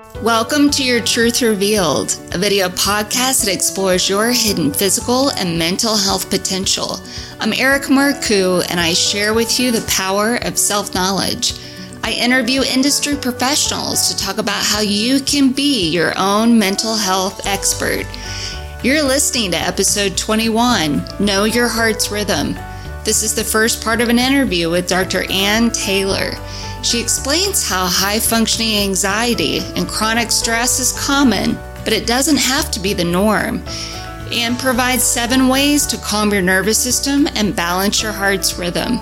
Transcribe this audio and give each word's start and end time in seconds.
Welcome 0.00 0.70
to 0.70 0.84
Your 0.84 1.00
Truth 1.00 1.42
Revealed, 1.42 2.18
a 2.32 2.38
video 2.38 2.68
podcast 2.68 3.44
that 3.44 3.52
explores 3.52 4.08
your 4.08 4.30
hidden 4.30 4.72
physical 4.72 5.30
and 5.30 5.58
mental 5.58 5.96
health 5.96 6.30
potential. 6.30 6.98
I'm 7.38 7.52
Erica 7.52 7.88
Marcoux, 7.88 8.64
and 8.70 8.80
I 8.80 8.94
share 8.94 9.34
with 9.34 9.60
you 9.60 9.70
the 9.70 9.86
power 9.88 10.36
of 10.36 10.58
self 10.58 10.94
knowledge. 10.94 11.54
I 12.02 12.12
interview 12.12 12.62
industry 12.62 13.14
professionals 13.14 14.08
to 14.08 14.16
talk 14.16 14.38
about 14.38 14.64
how 14.64 14.80
you 14.80 15.20
can 15.20 15.52
be 15.52 15.90
your 15.90 16.12
own 16.16 16.58
mental 16.58 16.96
health 16.96 17.46
expert. 17.46 18.06
You're 18.82 19.02
listening 19.02 19.50
to 19.50 19.58
episode 19.58 20.16
21 20.16 21.02
Know 21.20 21.44
Your 21.44 21.68
Heart's 21.68 22.10
Rhythm. 22.10 22.54
This 23.04 23.22
is 23.22 23.34
the 23.34 23.44
first 23.44 23.82
part 23.82 24.00
of 24.00 24.08
an 24.08 24.18
interview 24.18 24.70
with 24.70 24.88
Dr. 24.88 25.30
Ann 25.30 25.70
Taylor. 25.70 26.32
She 26.82 26.98
explains 26.98 27.68
how 27.68 27.86
high 27.86 28.18
functioning 28.18 28.78
anxiety 28.78 29.58
and 29.76 29.86
chronic 29.86 30.30
stress 30.30 30.80
is 30.80 30.98
common, 30.98 31.58
but 31.84 31.92
it 31.92 32.06
doesn't 32.06 32.38
have 32.38 32.70
to 32.70 32.80
be 32.80 32.94
the 32.94 33.04
norm, 33.04 33.62
and 34.32 34.58
provides 34.58 35.04
seven 35.04 35.48
ways 35.48 35.86
to 35.88 35.98
calm 35.98 36.32
your 36.32 36.40
nervous 36.40 36.78
system 36.78 37.28
and 37.34 37.54
balance 37.54 38.02
your 38.02 38.12
heart's 38.12 38.58
rhythm. 38.58 38.96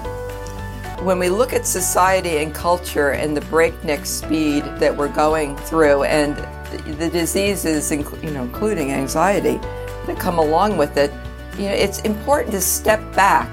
When 1.04 1.20
we 1.20 1.28
look 1.28 1.52
at 1.52 1.66
society 1.66 2.38
and 2.38 2.52
culture 2.52 3.10
and 3.10 3.37
the 3.37 3.42
breakneck 3.42 4.04
speed 4.06 4.65
that 4.79 4.96
we're 4.96 5.15
going 5.15 5.56
through 5.59 6.02
and 6.02 6.37
the 6.98 7.09
diseases, 7.09 7.92
you 7.92 8.30
know, 8.30 8.42
including 8.42 8.90
anxiety, 8.90 9.59
that 10.06 10.18
come 10.18 10.38
along 10.38 10.79
with 10.79 10.96
it, 10.96 11.12
you 11.56 11.66
know, 11.66 11.74
it's 11.74 12.01
important 12.01 12.52
to 12.52 12.60
step 12.60 13.01
back 13.15 13.48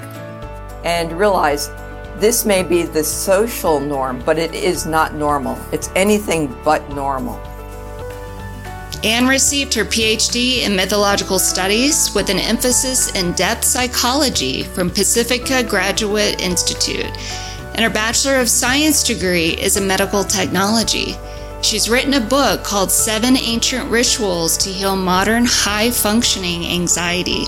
and 0.84 1.12
realize 1.13 1.70
this 2.19 2.45
may 2.45 2.63
be 2.63 2.83
the 2.83 3.03
social 3.03 3.79
norm, 3.79 4.21
but 4.25 4.37
it 4.37 4.53
is 4.53 4.85
not 4.85 5.13
normal. 5.15 5.57
It's 5.71 5.89
anything 5.95 6.55
but 6.63 6.87
normal. 6.89 7.41
Anne 9.03 9.27
received 9.27 9.73
her 9.75 9.83
PhD 9.85 10.63
in 10.63 10.75
mythological 10.75 11.37
studies 11.37 12.13
with 12.15 12.29
an 12.29 12.40
emphasis 12.40 13.12
in 13.15 13.34
depth 13.34 13.63
psychology 13.63 14.63
from 14.63 14.90
Pacifica 14.90 15.62
Graduate 15.63 16.41
Institute, 16.41 17.05
and 17.75 17.81
her 17.81 17.90
Bachelor 17.90 18.37
of 18.37 18.49
Science 18.49 19.03
degree 19.03 19.49
is 19.49 19.77
in 19.77 19.85
medical 19.85 20.23
technology. 20.23 21.15
She's 21.62 21.90
written 21.90 22.13
a 22.13 22.21
book 22.21 22.63
called 22.63 22.91
Seven 22.91 23.37
Ancient 23.37 23.90
Rituals 23.91 24.57
to 24.57 24.70
Heal 24.70 24.95
Modern 24.95 25.45
High 25.45 25.91
Functioning 25.91 26.65
Anxiety. 26.65 27.45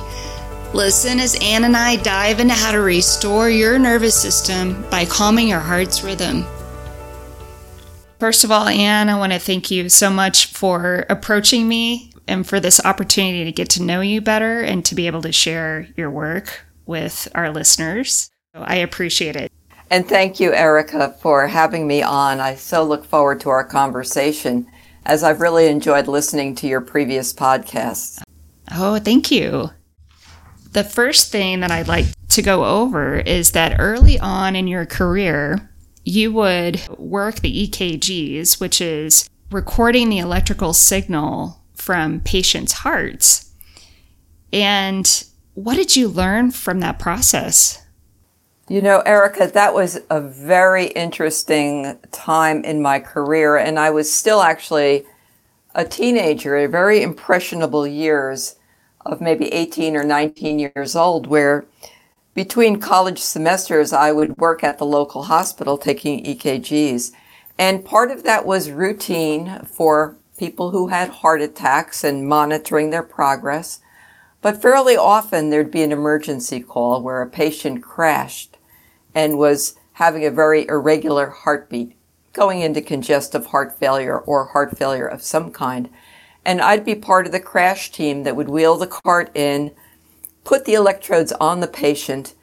Listen 0.73 1.19
as 1.19 1.35
Ann 1.41 1.63
and 1.63 1.77
I 1.77 1.95
dive 1.95 2.39
into 2.39 2.53
how 2.53 2.71
to 2.71 2.81
restore 2.81 3.49
your 3.49 3.79
nervous 3.79 4.21
system 4.21 4.85
by 4.89 5.05
calming 5.05 5.47
your 5.47 5.59
heart's 5.59 6.03
rhythm. 6.03 6.45
First 8.19 8.43
of 8.43 8.51
all, 8.51 8.67
Ann, 8.67 9.09
I 9.09 9.17
want 9.17 9.31
to 9.31 9.39
thank 9.39 9.71
you 9.71 9.89
so 9.89 10.09
much 10.09 10.47
for 10.47 11.05
approaching 11.09 11.67
me 11.67 12.11
and 12.27 12.45
for 12.45 12.59
this 12.59 12.83
opportunity 12.83 13.45
to 13.45 13.51
get 13.51 13.69
to 13.69 13.83
know 13.83 14.01
you 14.01 14.21
better 14.21 14.61
and 14.61 14.83
to 14.85 14.95
be 14.95 15.07
able 15.07 15.21
to 15.21 15.31
share 15.31 15.87
your 15.95 16.11
work 16.11 16.65
with 16.85 17.27
our 17.33 17.49
listeners. 17.51 18.29
I 18.53 18.77
appreciate 18.77 19.35
it. 19.35 19.51
And 19.89 20.07
thank 20.07 20.39
you, 20.39 20.53
Erica, 20.53 21.15
for 21.21 21.47
having 21.47 21.87
me 21.87 22.01
on. 22.03 22.39
I 22.39 22.55
so 22.55 22.83
look 22.83 23.05
forward 23.05 23.39
to 23.41 23.49
our 23.49 23.63
conversation 23.63 24.67
as 25.05 25.23
I've 25.23 25.39
really 25.39 25.67
enjoyed 25.67 26.07
listening 26.07 26.55
to 26.55 26.67
your 26.67 26.81
previous 26.81 27.33
podcasts. 27.33 28.21
Oh, 28.73 28.99
thank 28.99 29.31
you. 29.31 29.69
The 30.71 30.83
first 30.83 31.31
thing 31.31 31.61
that 31.61 31.71
I'd 31.71 31.87
like 31.87 32.05
to 32.29 32.41
go 32.41 32.65
over 32.65 33.17
is 33.17 33.51
that 33.51 33.79
early 33.79 34.19
on 34.19 34.55
in 34.55 34.67
your 34.67 34.85
career, 34.85 35.69
you 36.03 36.31
would 36.33 36.81
work 36.97 37.35
the 37.35 37.67
EKGs, 37.67 38.59
which 38.59 38.79
is 38.79 39.29
recording 39.51 40.09
the 40.09 40.19
electrical 40.19 40.73
signal 40.73 41.63
from 41.73 42.19
patients' 42.19 42.73
hearts. 42.73 43.53
And 44.51 45.23
what 45.53 45.75
did 45.75 45.95
you 45.95 46.07
learn 46.07 46.51
from 46.51 46.79
that 46.81 46.99
process? 46.99 47.83
You 48.69 48.81
know, 48.81 48.99
Erica, 48.99 49.49
that 49.53 49.73
was 49.73 49.99
a 50.09 50.19
very 50.19 50.87
interesting 50.87 51.97
time 52.11 52.65
in 52.65 52.81
my 52.81 52.99
career, 52.99 53.55
and 53.55 53.79
I 53.79 53.89
was 53.91 54.11
still 54.11 54.41
actually 54.41 55.05
a 55.73 55.85
teenager, 55.85 56.67
very 56.67 57.01
impressionable 57.01 57.87
years 57.87 58.56
of 59.11 59.21
maybe 59.21 59.53
18 59.53 59.95
or 59.95 60.03
19 60.03 60.59
years 60.59 60.95
old, 60.95 61.27
where 61.27 61.65
between 62.33 62.79
college 62.79 63.19
semesters, 63.19 63.91
I 63.91 64.11
would 64.11 64.37
work 64.37 64.63
at 64.63 64.77
the 64.77 64.85
local 64.85 65.23
hospital 65.23 65.77
taking 65.77 66.23
EKGs. 66.23 67.11
And 67.57 67.83
part 67.83 68.11
of 68.11 68.23
that 68.23 68.45
was 68.45 68.69
routine 68.69 69.61
for 69.65 70.15
people 70.37 70.69
who 70.69 70.89
had 70.89 71.09
heart 71.09 71.41
attacks 71.41 72.03
and 72.03 72.27
monitoring 72.27 72.91
their 72.91 73.01
progress. 73.01 73.79
But 74.41 74.61
fairly 74.61 74.95
often 74.95 75.49
there'd 75.49 75.71
be 75.71 75.81
an 75.81 75.91
emergency 75.91 76.59
call 76.59 77.01
where 77.01 77.23
a 77.23 77.27
patient 77.27 77.81
crashed 77.81 78.57
and 79.15 79.39
was 79.39 79.75
having 79.93 80.23
a 80.23 80.29
very 80.29 80.67
irregular 80.67 81.31
heartbeat, 81.31 81.95
going 82.33 82.61
into 82.61 82.81
congestive 82.81 83.47
heart 83.47 83.79
failure 83.79 84.19
or 84.19 84.45
heart 84.45 84.77
failure 84.77 85.07
of 85.07 85.23
some 85.23 85.51
kind 85.51 85.89
and 86.47 86.61
I'd 86.61 86.85
be 86.85 86.95
part 86.95 87.25
of 87.25 87.33
the 87.33 87.41
crash 87.41 87.91
team 87.91 88.23
that 88.23 88.37
would 88.37 88.47
wheel 88.47 88.77
the 88.77 88.87
cart 88.87 89.29
in, 89.35 89.73
put 90.45 90.63
the 90.63 90.75
electrodes 90.75 91.33
on 91.33 91.59
the 91.59 91.67
patient 91.67 92.35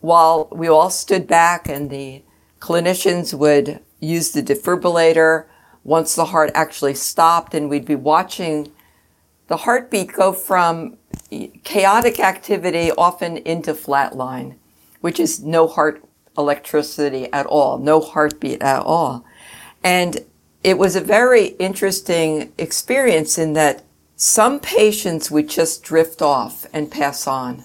while 0.00 0.48
we 0.50 0.66
all 0.66 0.90
stood 0.90 1.28
back 1.28 1.68
and 1.68 1.88
the 1.88 2.24
clinicians 2.58 3.32
would 3.32 3.78
use 4.00 4.32
the 4.32 4.42
defibrillator 4.42 5.46
once 5.84 6.16
the 6.16 6.26
heart 6.26 6.50
actually 6.54 6.94
stopped 6.94 7.54
and 7.54 7.70
we'd 7.70 7.84
be 7.84 7.94
watching 7.94 8.72
the 9.46 9.58
heartbeat 9.58 10.12
go 10.12 10.32
from 10.32 10.98
chaotic 11.62 12.18
activity 12.18 12.90
often 12.98 13.36
into 13.36 13.74
flatline, 13.74 14.56
which 15.00 15.20
is 15.20 15.40
no 15.40 15.68
heart 15.68 16.04
electricity 16.36 17.32
at 17.32 17.46
all, 17.46 17.78
no 17.78 18.00
heartbeat 18.00 18.60
at 18.60 18.82
all. 18.82 19.24
And 19.84 20.24
it 20.64 20.78
was 20.78 20.94
a 20.94 21.00
very 21.00 21.46
interesting 21.58 22.52
experience 22.56 23.36
in 23.38 23.52
that 23.54 23.82
some 24.16 24.60
patients 24.60 25.30
would 25.30 25.48
just 25.48 25.82
drift 25.82 26.22
off 26.22 26.66
and 26.72 26.90
pass 26.90 27.26
on. 27.26 27.64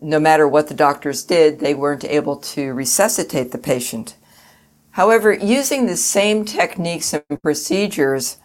No 0.00 0.18
matter 0.18 0.48
what 0.48 0.68
the 0.68 0.74
doctors 0.74 1.22
did, 1.22 1.60
they 1.60 1.74
weren't 1.74 2.04
able 2.04 2.36
to 2.36 2.72
resuscitate 2.72 3.52
the 3.52 3.58
patient. 3.58 4.16
However, 4.92 5.32
using 5.32 5.86
the 5.86 5.96
same 5.96 6.44
techniques 6.44 7.12
and 7.12 7.42
procedures 7.42 8.38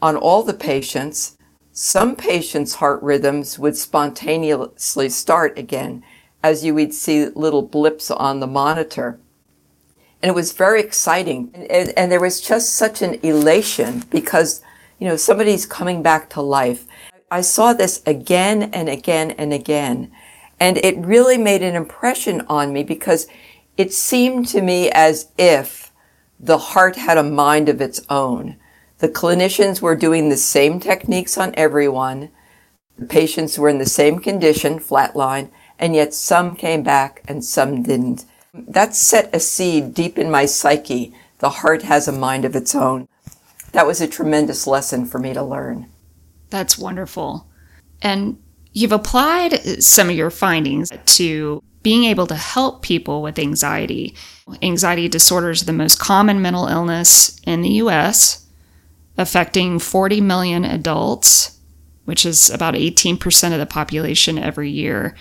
on 0.00 0.16
all 0.16 0.42
the 0.42 0.54
patients, 0.54 1.36
some 1.72 2.16
patients' 2.16 2.76
heart 2.76 3.02
rhythms 3.02 3.58
would 3.58 3.76
spontaneously 3.76 5.10
start 5.10 5.58
again, 5.58 6.02
as 6.42 6.64
you 6.64 6.74
would 6.74 6.94
see 6.94 7.26
little 7.26 7.62
blips 7.62 8.10
on 8.10 8.40
the 8.40 8.46
monitor. 8.46 9.20
And 10.22 10.30
it 10.30 10.34
was 10.34 10.52
very 10.52 10.80
exciting. 10.80 11.50
And, 11.54 11.70
and, 11.70 11.92
and, 11.96 12.12
there 12.12 12.20
was 12.20 12.40
just 12.40 12.74
such 12.74 13.00
an 13.02 13.14
elation 13.22 14.04
because, 14.10 14.62
you 14.98 15.08
know, 15.08 15.16
somebody's 15.16 15.64
coming 15.64 16.02
back 16.02 16.28
to 16.30 16.42
life. 16.42 16.86
I 17.30 17.40
saw 17.40 17.72
this 17.72 18.02
again 18.06 18.64
and 18.74 18.88
again 18.88 19.30
and 19.32 19.52
again. 19.52 20.12
And 20.58 20.76
it 20.78 20.98
really 20.98 21.38
made 21.38 21.62
an 21.62 21.74
impression 21.74 22.42
on 22.48 22.72
me 22.72 22.82
because 22.82 23.26
it 23.76 23.94
seemed 23.94 24.46
to 24.48 24.60
me 24.60 24.90
as 24.90 25.28
if 25.38 25.90
the 26.38 26.58
heart 26.58 26.96
had 26.96 27.16
a 27.16 27.22
mind 27.22 27.68
of 27.68 27.80
its 27.80 28.00
own. 28.10 28.56
The 28.98 29.08
clinicians 29.08 29.80
were 29.80 29.96
doing 29.96 30.28
the 30.28 30.36
same 30.36 30.80
techniques 30.80 31.38
on 31.38 31.54
everyone. 31.54 32.30
The 32.98 33.06
patients 33.06 33.58
were 33.58 33.70
in 33.70 33.78
the 33.78 33.86
same 33.86 34.18
condition, 34.18 34.78
flatline, 34.78 35.50
and 35.78 35.94
yet 35.94 36.12
some 36.12 36.54
came 36.54 36.82
back 36.82 37.22
and 37.26 37.42
some 37.42 37.82
didn't. 37.82 38.26
That 38.52 38.94
set 38.94 39.34
a 39.34 39.40
seed 39.40 39.94
deep 39.94 40.18
in 40.18 40.30
my 40.30 40.46
psyche. 40.46 41.14
The 41.38 41.50
heart 41.50 41.82
has 41.82 42.08
a 42.08 42.12
mind 42.12 42.44
of 42.44 42.56
its 42.56 42.74
own. 42.74 43.08
That 43.72 43.86
was 43.86 44.00
a 44.00 44.08
tremendous 44.08 44.66
lesson 44.66 45.06
for 45.06 45.18
me 45.18 45.32
to 45.32 45.42
learn. 45.42 45.86
That's 46.50 46.76
wonderful. 46.76 47.46
And 48.02 48.42
you've 48.72 48.92
applied 48.92 49.82
some 49.82 50.10
of 50.10 50.16
your 50.16 50.30
findings 50.30 50.90
to 51.04 51.62
being 51.82 52.04
able 52.04 52.26
to 52.26 52.34
help 52.34 52.82
people 52.82 53.22
with 53.22 53.38
anxiety. 53.38 54.14
Anxiety 54.62 55.08
disorder 55.08 55.50
is 55.50 55.64
the 55.64 55.72
most 55.72 55.98
common 55.98 56.42
mental 56.42 56.66
illness 56.66 57.40
in 57.44 57.62
the 57.62 57.70
US, 57.84 58.46
affecting 59.16 59.78
40 59.78 60.20
million 60.20 60.64
adults, 60.64 61.58
which 62.04 62.26
is 62.26 62.50
about 62.50 62.74
18% 62.74 63.52
of 63.52 63.58
the 63.58 63.66
population 63.66 64.38
every 64.38 64.70
year. 64.70 65.16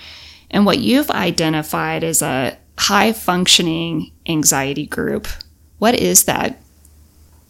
And 0.51 0.65
what 0.65 0.79
you've 0.79 1.11
identified 1.11 2.03
is 2.03 2.21
a 2.21 2.57
high 2.79 3.11
functioning 3.11 4.09
anxiety 4.25 4.85
group. 4.85 5.27
What 5.79 5.95
is 5.95 6.23
that? 6.23 6.61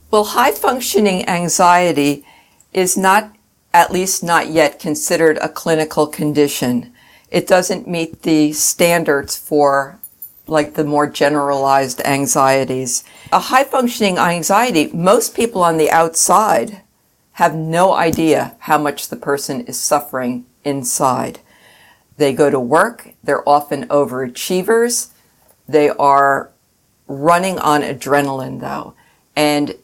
Well, 0.10 0.24
high 0.24 0.52
functioning 0.52 1.28
anxiety 1.30 2.26
is 2.74 2.98
not, 2.98 3.36
at 3.72 3.92
least 3.92 4.24
not 4.24 4.48
yet, 4.48 4.80
considered 4.80 5.38
a 5.38 5.48
clinical 5.48 6.08
condition. 6.08 6.92
It 7.30 7.48
doesn't 7.48 7.88
meet 7.88 8.24
the 8.24 8.54
standards 8.54 9.38
for 9.38 10.00
like 10.48 10.74
the 10.74 10.84
more 10.84 11.08
generalized 11.08 12.02
anxieties. 12.06 13.04
A 13.32 13.40
high 13.40 13.66
functioning 13.66 14.18
anxiety, 14.18 14.88
most 14.92 15.36
people 15.36 15.64
on 15.64 15.78
the 15.78 15.92
outside 15.92 16.82
have 17.34 17.54
no 17.54 17.94
idea 17.94 18.56
how 18.62 18.80
much 18.80 19.10
the 19.10 19.16
person 19.16 19.62
is 19.62 19.80
suffering 19.80 20.46
inside. 20.64 21.40
They 22.18 22.34
go 22.34 22.50
to 22.50 22.60
work, 22.60 23.14
they're 23.24 23.48
often 23.48 23.88
overachievers, 23.90 25.12
they 25.72 25.90
are 25.90 26.52
running 27.08 27.60
on 27.60 27.82
adrenaline 27.82 28.60
though. 28.60 28.96
And 29.36 29.76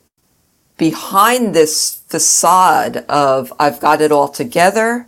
behind 0.78 1.54
this 1.54 2.02
facade 2.08 2.98
of 3.08 3.54
I've 3.60 3.80
got 3.80 4.02
it 4.02 4.12
all 4.12 4.28
together, 4.28 5.08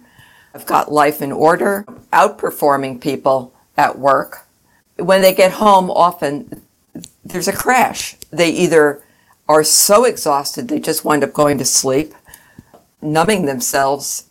I've 0.53 0.65
got 0.65 0.91
life 0.91 1.21
in 1.21 1.31
order, 1.31 1.83
outperforming 2.13 3.01
people 3.01 3.53
at 3.75 3.97
work. 3.97 4.45
When 4.97 5.21
they 5.21 5.33
get 5.33 5.51
home, 5.53 5.91
often 5.91 6.61
there's 7.23 7.47
a 7.47 7.53
crash. 7.53 8.15
They 8.31 8.49
either 8.49 9.03
are 9.47 9.63
so 9.63 10.03
exhausted 10.03 10.67
they 10.67 10.79
just 10.79 11.05
wind 11.05 11.23
up 11.23 11.33
going 11.33 11.57
to 11.57 11.65
sleep, 11.65 12.13
numbing 13.01 13.45
themselves 13.45 14.26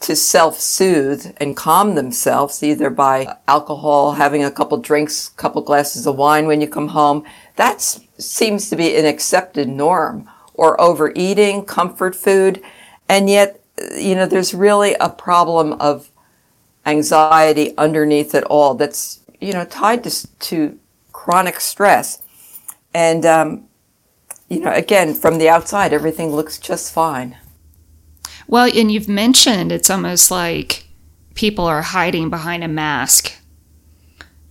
to 0.00 0.14
self 0.14 0.60
soothe 0.60 1.34
and 1.38 1.56
calm 1.56 1.94
themselves 1.94 2.62
either 2.62 2.90
by 2.90 3.36
alcohol, 3.48 4.12
having 4.12 4.44
a 4.44 4.50
couple 4.50 4.78
drinks, 4.78 5.30
couple 5.30 5.62
glasses 5.62 6.06
of 6.06 6.16
wine 6.16 6.46
when 6.46 6.60
you 6.60 6.68
come 6.68 6.88
home. 6.88 7.24
That 7.56 7.80
seems 8.18 8.68
to 8.70 8.76
be 8.76 8.96
an 8.96 9.06
accepted 9.06 9.68
norm 9.68 10.28
or 10.54 10.80
overeating, 10.80 11.64
comfort 11.64 12.14
food. 12.14 12.62
And 13.08 13.30
yet, 13.30 13.60
you 13.96 14.14
know, 14.14 14.26
there's 14.26 14.54
really 14.54 14.94
a 15.00 15.08
problem 15.08 15.74
of 15.74 16.10
anxiety 16.84 17.76
underneath 17.76 18.34
it 18.34 18.44
all 18.44 18.74
that's, 18.74 19.20
you 19.40 19.52
know, 19.52 19.64
tied 19.64 20.04
to, 20.04 20.38
to 20.38 20.78
chronic 21.12 21.60
stress. 21.60 22.22
And, 22.94 23.26
um, 23.26 23.64
you 24.48 24.60
know, 24.60 24.72
again, 24.72 25.14
from 25.14 25.38
the 25.38 25.48
outside, 25.48 25.92
everything 25.92 26.30
looks 26.30 26.58
just 26.58 26.92
fine. 26.92 27.36
Well, 28.48 28.70
and 28.72 28.90
you've 28.90 29.08
mentioned 29.08 29.72
it's 29.72 29.90
almost 29.90 30.30
like 30.30 30.86
people 31.34 31.64
are 31.64 31.82
hiding 31.82 32.30
behind 32.30 32.64
a 32.64 32.68
mask. 32.68 33.32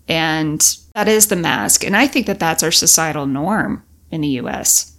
And 0.08 0.62
that 0.94 1.08
is 1.08 1.28
the 1.28 1.36
mask. 1.36 1.84
And 1.84 1.96
I 1.96 2.08
think 2.08 2.28
that 2.28 2.40
that's 2.40 2.64
our 2.64 2.72
societal 2.72 3.26
norm 3.26 3.84
in 4.12 4.22
the 4.22 4.40
US. 4.40 4.96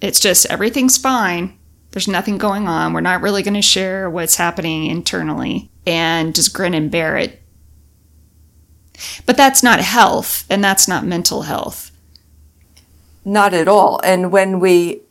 It's 0.00 0.20
just 0.20 0.46
everything's 0.46 0.98
fine. 0.98 1.58
There's 1.90 2.08
nothing 2.08 2.38
going 2.38 2.68
on. 2.68 2.92
We're 2.92 3.00
not 3.00 3.22
really 3.22 3.42
going 3.42 3.54
to 3.54 3.62
share 3.62 4.10
what's 4.10 4.36
happening 4.36 4.86
internally 4.86 5.70
and 5.86 6.34
just 6.34 6.52
grin 6.52 6.74
and 6.74 6.90
bear 6.90 7.16
it. 7.16 7.40
But 9.26 9.36
that's 9.36 9.62
not 9.62 9.80
health 9.80 10.44
and 10.50 10.62
that's 10.62 10.86
not 10.88 11.04
mental 11.04 11.42
health. 11.42 11.90
Not 13.24 13.54
at 13.54 13.68
all. 13.68 14.00
And 14.04 14.30
when 14.30 14.60
we 14.60 15.02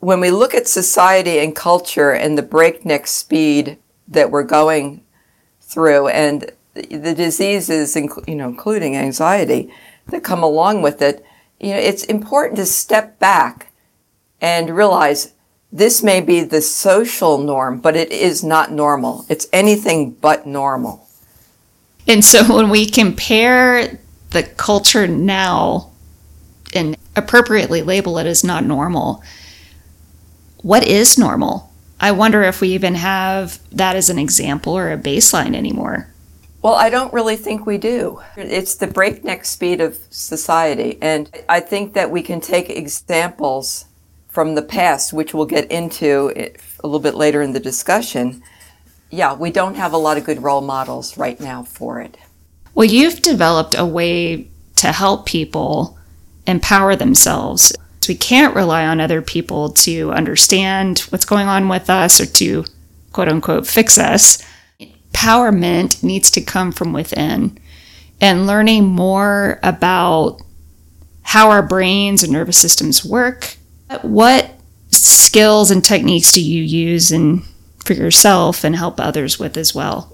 when 0.00 0.20
we 0.20 0.30
look 0.30 0.54
at 0.54 0.68
society 0.68 1.38
and 1.38 1.54
culture 1.54 2.12
and 2.12 2.36
the 2.36 2.42
breakneck 2.42 3.06
speed 3.06 3.78
that 4.08 4.30
we're 4.30 4.42
going 4.42 5.02
through 5.60 6.08
and 6.08 6.50
the 6.74 7.14
diseases, 7.14 7.96
you 7.96 8.34
know, 8.34 8.48
including 8.48 8.96
anxiety 8.96 9.72
that 10.08 10.22
come 10.22 10.42
along 10.42 10.82
with 10.82 11.02
it, 11.02 11.24
you 11.58 11.70
know, 11.70 11.78
it's 11.78 12.04
important 12.04 12.56
to 12.56 12.66
step 12.66 13.18
back 13.18 13.72
and 14.40 14.76
realize 14.76 15.32
this 15.72 16.02
may 16.02 16.20
be 16.20 16.42
the 16.42 16.60
social 16.60 17.38
norm, 17.38 17.80
but 17.80 17.96
it 17.96 18.12
is 18.12 18.44
not 18.44 18.70
normal. 18.70 19.24
It's 19.28 19.46
anything 19.52 20.12
but 20.12 20.46
normal. 20.46 21.08
And 22.06 22.24
so 22.24 22.44
when 22.56 22.68
we 22.68 22.86
compare 22.86 23.98
the 24.30 24.42
culture 24.42 25.06
now 25.06 25.90
and 26.74 26.96
appropriately 27.16 27.82
label 27.82 28.18
it 28.18 28.26
as 28.26 28.44
not 28.44 28.64
normal, 28.64 29.22
what 30.66 30.84
is 30.84 31.16
normal? 31.16 31.72
I 32.00 32.10
wonder 32.10 32.42
if 32.42 32.60
we 32.60 32.70
even 32.70 32.96
have 32.96 33.60
that 33.70 33.94
as 33.94 34.10
an 34.10 34.18
example 34.18 34.76
or 34.76 34.90
a 34.90 34.98
baseline 34.98 35.54
anymore. 35.54 36.08
Well, 36.60 36.74
I 36.74 36.90
don't 36.90 37.12
really 37.12 37.36
think 37.36 37.66
we 37.66 37.78
do. 37.78 38.20
It's 38.36 38.74
the 38.74 38.88
breakneck 38.88 39.44
speed 39.44 39.80
of 39.80 39.96
society. 40.10 40.98
And 41.00 41.30
I 41.48 41.60
think 41.60 41.92
that 41.92 42.10
we 42.10 42.20
can 42.20 42.40
take 42.40 42.68
examples 42.68 43.84
from 44.28 44.56
the 44.56 44.62
past, 44.62 45.12
which 45.12 45.32
we'll 45.32 45.46
get 45.46 45.70
into 45.70 46.32
a 46.36 46.50
little 46.82 46.98
bit 46.98 47.14
later 47.14 47.42
in 47.42 47.52
the 47.52 47.60
discussion. 47.60 48.42
Yeah, 49.08 49.34
we 49.34 49.52
don't 49.52 49.76
have 49.76 49.92
a 49.92 49.98
lot 49.98 50.18
of 50.18 50.24
good 50.24 50.42
role 50.42 50.62
models 50.62 51.16
right 51.16 51.38
now 51.38 51.62
for 51.62 52.00
it. 52.00 52.16
Well, 52.74 52.88
you've 52.88 53.22
developed 53.22 53.76
a 53.78 53.86
way 53.86 54.48
to 54.76 54.90
help 54.90 55.26
people 55.26 55.96
empower 56.44 56.96
themselves. 56.96 57.72
We 58.08 58.14
can't 58.14 58.54
rely 58.54 58.86
on 58.86 59.00
other 59.00 59.22
people 59.22 59.70
to 59.70 60.12
understand 60.12 61.00
what's 61.10 61.24
going 61.24 61.48
on 61.48 61.68
with 61.68 61.90
us 61.90 62.20
or 62.20 62.26
to 62.26 62.64
quote 63.12 63.28
unquote 63.28 63.66
fix 63.66 63.98
us. 63.98 64.42
Empowerment 64.80 66.02
needs 66.02 66.30
to 66.32 66.40
come 66.40 66.72
from 66.72 66.92
within. 66.92 67.58
And 68.20 68.46
learning 68.46 68.86
more 68.86 69.60
about 69.62 70.40
how 71.22 71.50
our 71.50 71.62
brains 71.62 72.22
and 72.22 72.32
nervous 72.32 72.58
systems 72.58 73.04
work 73.04 73.56
what 74.02 74.50
skills 74.90 75.70
and 75.70 75.84
techniques 75.84 76.32
do 76.32 76.42
you 76.42 76.62
use 76.62 77.12
in, 77.12 77.42
for 77.84 77.92
yourself 77.92 78.64
and 78.64 78.74
help 78.74 79.00
others 79.00 79.38
with 79.38 79.56
as 79.56 79.74
well? 79.74 80.12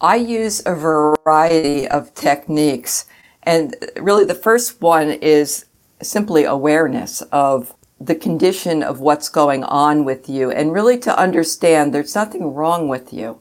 I 0.00 0.16
use 0.16 0.62
a 0.66 0.74
variety 0.74 1.86
of 1.86 2.12
techniques. 2.14 3.06
And 3.44 3.74
really, 3.96 4.24
the 4.24 4.34
first 4.34 4.80
one 4.80 5.10
is 5.10 5.66
simply 6.02 6.44
awareness 6.44 7.22
of 7.32 7.74
the 8.00 8.14
condition 8.14 8.82
of 8.82 9.00
what's 9.00 9.28
going 9.28 9.62
on 9.64 10.04
with 10.04 10.28
you 10.28 10.50
and 10.50 10.72
really 10.72 10.98
to 10.98 11.18
understand 11.18 11.94
there's 11.94 12.14
nothing 12.14 12.52
wrong 12.52 12.88
with 12.88 13.12
you 13.12 13.40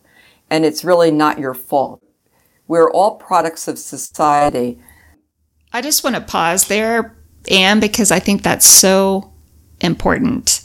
and 0.49 0.65
it's 0.65 0.83
really 0.83 1.11
not 1.11 1.39
your 1.39 1.53
fault. 1.53 2.03
We're 2.67 2.91
all 2.91 3.15
products 3.15 3.67
of 3.67 3.79
society. 3.79 4.79
I 5.73 5.81
just 5.81 6.03
want 6.03 6.15
to 6.15 6.21
pause 6.21 6.67
there, 6.67 7.17
Anne, 7.49 7.79
because 7.79 8.11
I 8.11 8.19
think 8.19 8.43
that's 8.43 8.65
so 8.65 9.33
important. 9.79 10.63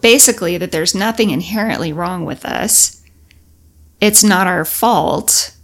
Basically, 0.00 0.58
that 0.58 0.72
there's 0.72 0.94
nothing 0.94 1.30
inherently 1.30 1.92
wrong 1.92 2.26
with 2.26 2.44
us. 2.44 3.02
It's 4.00 4.22
not 4.22 4.46
our 4.46 4.64
fault. 4.64 5.56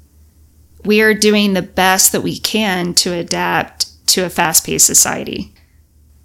We 0.84 1.02
are 1.02 1.12
doing 1.12 1.52
the 1.52 1.62
best 1.62 2.12
that 2.12 2.22
we 2.22 2.38
can 2.38 2.94
to 2.94 3.12
adapt 3.12 4.06
to 4.08 4.24
a 4.24 4.30
fast 4.30 4.64
paced 4.64 4.86
society. 4.86 5.52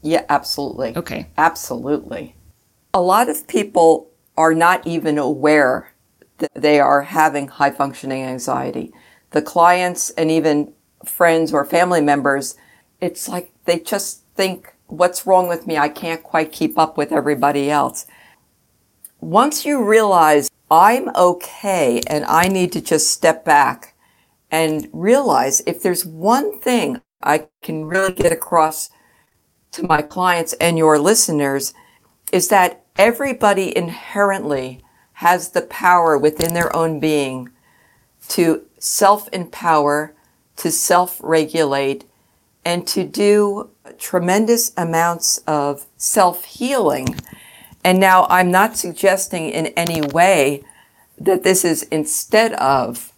Yeah, 0.02 0.26
absolutely. 0.30 0.96
Okay. 0.96 1.28
Absolutely. 1.38 2.36
A 2.94 3.02
lot 3.02 3.30
of 3.30 3.48
people 3.48 4.10
are 4.36 4.54
not 4.54 4.86
even 4.86 5.18
aware 5.18 5.94
that 6.40 6.52
they 6.56 6.80
are 6.80 7.04
having 7.04 7.48
high 7.48 7.72
functioning 7.72 8.24
anxiety. 8.24 8.92
The 9.32 9.42
clients 9.42 10.10
and 10.12 10.32
even 10.32 10.74
friends 11.06 11.54
or 11.54 11.64
family 11.66 12.02
members, 12.02 12.56
it's 13.00 13.30
like 13.30 13.52
they 13.66 13.80
just 13.80 14.24
think 14.36 14.74
what's 14.88 15.26
wrong 15.26 15.48
with 15.48 15.66
me? 15.68 15.78
I 15.78 15.90
can't 15.90 16.22
quite 16.22 16.52
keep 16.52 16.78
up 16.78 16.98
with 16.98 17.12
everybody 17.12 17.72
else. 17.72 18.06
Once 19.20 19.66
you 19.66 19.84
realize 19.84 20.50
I'm 20.70 21.10
okay 21.16 22.02
and 22.08 22.26
I 22.26 22.48
need 22.48 22.72
to 22.74 22.82
just 22.82 23.12
step 23.12 23.46
back 23.46 23.96
and 24.50 24.90
realize 24.92 25.62
if 25.66 25.82
there's 25.82 26.06
one 26.06 26.60
thing 26.60 27.02
I 27.24 27.48
can 27.62 27.86
really 27.86 28.14
get 28.14 28.32
across 28.32 28.90
to 29.72 29.88
my 29.88 30.02
clients 30.02 30.54
and 30.54 30.78
your 30.78 31.00
listeners 31.00 31.74
is 32.32 32.50
that 32.50 32.84
everybody 32.98 33.76
inherently 33.76 34.82
has 35.14 35.50
the 35.50 35.62
power 35.62 36.18
within 36.18 36.54
their 36.54 36.76
own 36.76 37.00
being 37.00 37.50
to 38.28 38.66
self-empower, 38.80 40.14
to 40.58 40.72
self-regulate, 40.72 42.06
and 42.64 42.86
to 42.88 43.04
do 43.04 43.70
tremendous 43.98 44.72
amounts 44.78 45.40
of 45.48 45.86
self 45.98 46.46
healing. 46.46 47.16
And 47.84 48.00
now 48.00 48.28
I'm 48.30 48.52
not 48.52 48.78
suggesting 48.78 49.50
in 49.50 49.68
any 49.68 50.02
way 50.02 50.64
that 51.18 51.44
this 51.44 51.66
is 51.66 51.84
instead 51.84 52.54
of 52.54 53.14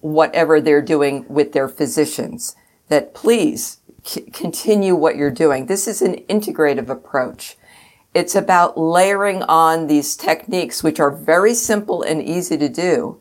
whatever 0.00 0.60
they're 0.60 0.82
doing 0.82 1.26
with 1.28 1.52
their 1.52 1.68
physicians, 1.68 2.56
that 2.88 3.14
please 3.14 3.77
c- 4.08 4.22
continue 4.32 4.94
what 4.94 5.16
you're 5.16 5.30
doing. 5.30 5.66
This 5.66 5.86
is 5.86 6.02
an 6.02 6.16
integrative 6.28 6.88
approach. 6.88 7.56
It's 8.14 8.34
about 8.34 8.78
layering 8.78 9.42
on 9.42 9.86
these 9.86 10.16
techniques, 10.16 10.82
which 10.82 10.98
are 10.98 11.10
very 11.10 11.54
simple 11.54 12.02
and 12.02 12.22
easy 12.22 12.56
to 12.56 12.68
do, 12.68 13.20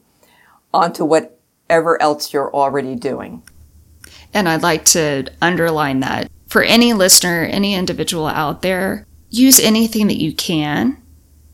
onto 0.73 1.03
whatever 1.03 2.01
else 2.01 2.33
you're 2.33 2.53
already 2.53 2.95
doing. 2.95 3.43
And 4.33 4.47
I'd 4.47 4.63
like 4.63 4.85
to 4.85 5.25
underline 5.41 5.99
that 5.99 6.31
for 6.47 6.63
any 6.63 6.93
listener, 6.93 7.43
any 7.43 7.75
individual 7.75 8.27
out 8.27 8.61
there, 8.61 9.05
use 9.29 9.59
anything 9.59 10.07
that 10.07 10.21
you 10.21 10.33
can 10.33 11.01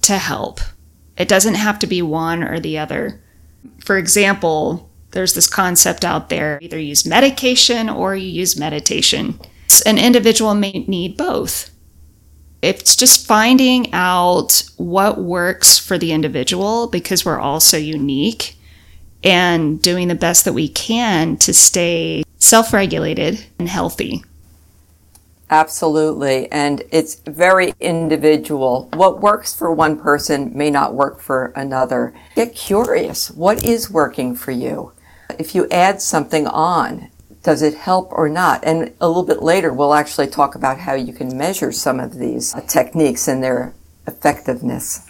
to 0.03 0.17
help. 0.17 0.59
It 1.17 1.27
doesn't 1.27 1.55
have 1.55 1.79
to 1.79 1.87
be 1.87 2.01
one 2.01 2.43
or 2.43 2.59
the 2.59 2.77
other. 2.77 3.21
For 3.83 3.97
example, 3.97 4.89
there's 5.13 5.34
this 5.34 5.48
concept 5.48 6.03
out 6.03 6.29
there 6.29 6.60
either 6.62 6.79
use 6.79 7.05
medication 7.05 7.89
or 7.89 8.15
you 8.15 8.27
use 8.27 8.58
meditation. 8.58 9.39
An 9.86 9.98
individual 9.98 10.53
may 10.53 10.72
need 10.88 11.17
both. 11.17 11.72
It's 12.62 12.96
just 12.96 13.27
finding 13.27 13.91
out 13.93 14.63
what 14.77 15.20
works 15.20 15.77
for 15.77 15.98
the 15.98 16.12
individual 16.12 16.88
because 16.88 17.25
we're 17.25 17.39
all 17.39 17.60
so 17.60 17.77
unique 17.77 18.55
and 19.24 19.82
doing 19.82 20.08
the 20.08 20.15
best 20.15 20.46
that 20.46 20.53
we 20.53 20.70
can 20.70 21.38
to 21.38 21.53
stay 21.53 22.24
self 22.38 22.72
regulated 22.72 23.46
and 23.60 23.67
healthy. 23.67 24.24
Absolutely. 25.50 26.51
And 26.51 26.84
it's 26.89 27.15
very 27.27 27.74
individual. 27.79 28.89
What 28.93 29.22
works 29.22 29.53
for 29.53 29.72
one 29.72 30.00
person 30.00 30.51
may 30.55 30.72
not 30.72 30.96
work 30.96 31.20
for 31.20 31.53
another. 31.55 32.13
Get 32.36 32.55
curious. 32.55 33.29
What 33.29 33.63
is 33.63 33.91
working 33.91 34.36
for 34.36 34.51
you? 34.51 34.92
If 35.39 35.56
you 35.56 35.68
add 35.70 36.01
something 36.01 36.48
on, 36.48 37.10
does 37.44 37.62
it 37.62 37.75
help 37.75 38.12
or 38.12 38.30
not? 38.30 38.63
And 38.63 38.94
a 39.01 39.08
little 39.08 39.24
bit 39.24 39.44
later, 39.44 39.74
we'll 39.74 39.94
actually 39.94 40.27
talk 40.27 40.56
about 40.56 40.80
how 40.80 40.94
you 40.94 41.13
can 41.13 41.38
measure 41.38 41.72
some 41.72 42.00
of 42.00 42.15
these 42.15 42.56
techniques 42.68 43.27
and 43.27 43.44
their 43.44 43.74
effectiveness. 44.08 45.10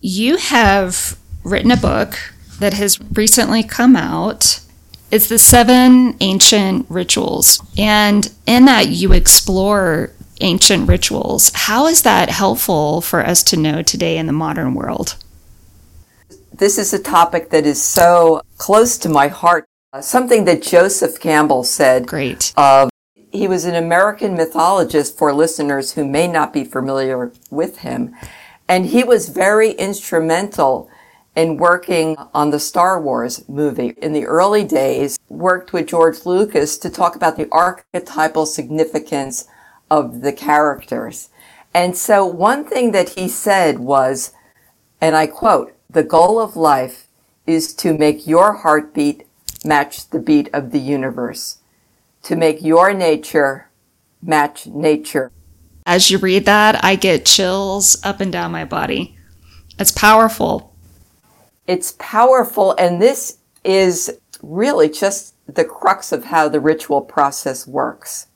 You 0.00 0.36
have 0.36 1.18
written 1.42 1.70
a 1.70 1.76
book 1.76 2.16
that 2.60 2.74
has 2.74 3.00
recently 3.12 3.62
come 3.62 3.96
out. 3.96 4.60
It's 5.10 5.28
the 5.28 5.38
seven 5.38 6.16
ancient 6.20 6.86
rituals. 6.88 7.62
And 7.76 8.32
in 8.46 8.64
that, 8.66 8.88
you 8.88 9.12
explore 9.12 10.12
ancient 10.40 10.88
rituals. 10.88 11.50
How 11.54 11.86
is 11.86 12.02
that 12.02 12.28
helpful 12.28 13.00
for 13.00 13.24
us 13.24 13.42
to 13.44 13.56
know 13.56 13.82
today 13.82 14.18
in 14.18 14.26
the 14.26 14.32
modern 14.32 14.74
world? 14.74 15.16
This 16.58 16.78
is 16.78 16.94
a 16.94 16.98
topic 16.98 17.50
that 17.50 17.66
is 17.66 17.82
so 17.82 18.40
close 18.56 18.96
to 18.98 19.10
my 19.10 19.28
heart. 19.28 19.66
Uh, 19.92 20.00
something 20.00 20.46
that 20.46 20.62
Joseph 20.62 21.20
Campbell 21.20 21.64
said. 21.64 22.06
Great. 22.06 22.54
Of 22.56 22.88
he 23.30 23.46
was 23.46 23.66
an 23.66 23.74
American 23.74 24.34
mythologist 24.34 25.18
for 25.18 25.34
listeners 25.34 25.92
who 25.92 26.06
may 26.06 26.26
not 26.26 26.54
be 26.54 26.64
familiar 26.64 27.30
with 27.50 27.80
him. 27.80 28.14
And 28.68 28.86
he 28.86 29.04
was 29.04 29.28
very 29.28 29.72
instrumental 29.72 30.88
in 31.34 31.58
working 31.58 32.16
on 32.32 32.50
the 32.50 32.58
Star 32.58 32.98
Wars 33.02 33.46
movie. 33.50 33.92
In 34.00 34.14
the 34.14 34.24
early 34.24 34.64
days, 34.64 35.18
worked 35.28 35.74
with 35.74 35.88
George 35.88 36.24
Lucas 36.24 36.78
to 36.78 36.88
talk 36.88 37.14
about 37.16 37.36
the 37.36 37.48
archetypal 37.52 38.46
significance 38.46 39.46
of 39.90 40.22
the 40.22 40.32
characters. 40.32 41.28
And 41.74 41.94
so 41.94 42.24
one 42.24 42.64
thing 42.64 42.92
that 42.92 43.10
he 43.10 43.28
said 43.28 43.78
was, 43.78 44.32
and 45.02 45.14
I 45.14 45.26
quote, 45.26 45.75
the 45.88 46.02
goal 46.02 46.40
of 46.40 46.56
life 46.56 47.06
is 47.46 47.74
to 47.74 47.96
make 47.96 48.26
your 48.26 48.54
heartbeat 48.54 49.26
match 49.64 50.10
the 50.10 50.18
beat 50.18 50.48
of 50.52 50.72
the 50.72 50.80
universe, 50.80 51.58
to 52.22 52.36
make 52.36 52.62
your 52.62 52.92
nature 52.92 53.68
match 54.22 54.66
nature. 54.66 55.30
As 55.84 56.10
you 56.10 56.18
read 56.18 56.44
that, 56.46 56.84
I 56.84 56.96
get 56.96 57.24
chills 57.24 57.96
up 58.04 58.20
and 58.20 58.32
down 58.32 58.50
my 58.50 58.64
body. 58.64 59.16
It's 59.78 59.92
powerful. 59.92 60.74
It's 61.66 61.94
powerful, 61.98 62.74
and 62.78 63.00
this 63.00 63.38
is 63.64 64.18
really 64.42 64.88
just 64.88 65.34
the 65.46 65.64
crux 65.64 66.12
of 66.12 66.24
how 66.24 66.48
the 66.48 66.60
ritual 66.60 67.00
process 67.00 67.66
works. 67.66 68.26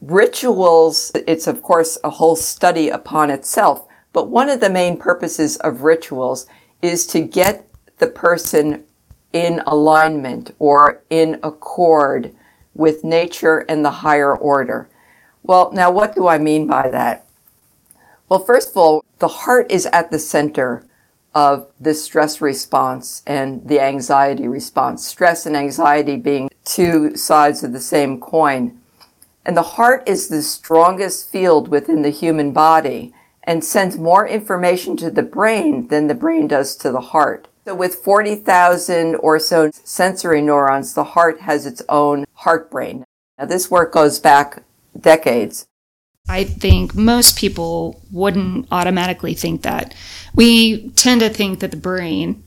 Rituals, 0.00 1.10
it's 1.26 1.46
of 1.46 1.62
course 1.62 1.98
a 2.04 2.10
whole 2.10 2.36
study 2.36 2.88
upon 2.88 3.30
itself, 3.30 3.86
but 4.12 4.28
one 4.28 4.48
of 4.48 4.60
the 4.60 4.70
main 4.70 4.96
purposes 4.96 5.56
of 5.58 5.82
rituals 5.82 6.46
is 6.82 7.06
to 7.08 7.20
get 7.20 7.66
the 7.98 8.06
person 8.06 8.84
in 9.32 9.60
alignment 9.66 10.54
or 10.58 11.02
in 11.10 11.38
accord 11.42 12.34
with 12.74 13.04
nature 13.04 13.58
and 13.68 13.84
the 13.84 13.90
higher 13.90 14.34
order. 14.34 14.88
Well, 15.42 15.72
now 15.72 15.90
what 15.90 16.14
do 16.14 16.28
I 16.28 16.38
mean 16.38 16.66
by 16.66 16.88
that? 16.90 17.26
Well, 18.28 18.40
first 18.40 18.70
of 18.70 18.76
all, 18.76 19.04
the 19.18 19.28
heart 19.28 19.70
is 19.70 19.86
at 19.86 20.10
the 20.10 20.18
center 20.18 20.84
of 21.34 21.68
the 21.80 21.94
stress 21.94 22.40
response 22.40 23.22
and 23.26 23.66
the 23.66 23.80
anxiety 23.80 24.48
response. 24.48 25.06
Stress 25.06 25.46
and 25.46 25.56
anxiety 25.56 26.16
being 26.16 26.50
two 26.64 27.16
sides 27.16 27.62
of 27.62 27.72
the 27.72 27.80
same 27.80 28.20
coin. 28.20 28.80
And 29.44 29.56
the 29.56 29.62
heart 29.62 30.08
is 30.08 30.28
the 30.28 30.42
strongest 30.42 31.30
field 31.30 31.68
within 31.68 32.02
the 32.02 32.10
human 32.10 32.52
body 32.52 33.14
and 33.48 33.64
sends 33.64 33.96
more 33.96 34.28
information 34.28 34.94
to 34.94 35.10
the 35.10 35.22
brain 35.22 35.88
than 35.88 36.06
the 36.06 36.14
brain 36.14 36.46
does 36.46 36.76
to 36.76 36.92
the 36.92 37.00
heart. 37.00 37.48
So 37.64 37.74
with 37.74 37.94
40,000 37.94 39.14
or 39.14 39.38
so 39.38 39.70
sensory 39.72 40.42
neurons, 40.42 40.92
the 40.92 41.02
heart 41.02 41.40
has 41.40 41.64
its 41.64 41.80
own 41.88 42.26
heart 42.34 42.70
brain. 42.70 43.06
Now 43.38 43.46
this 43.46 43.70
work 43.70 43.90
goes 43.90 44.20
back 44.20 44.64
decades. 45.00 45.66
I 46.28 46.44
think 46.44 46.94
most 46.94 47.38
people 47.38 48.02
wouldn't 48.12 48.68
automatically 48.70 49.32
think 49.32 49.62
that. 49.62 49.94
We 50.34 50.90
tend 50.90 51.22
to 51.22 51.30
think 51.30 51.60
that 51.60 51.70
the 51.70 51.78
brain 51.78 52.44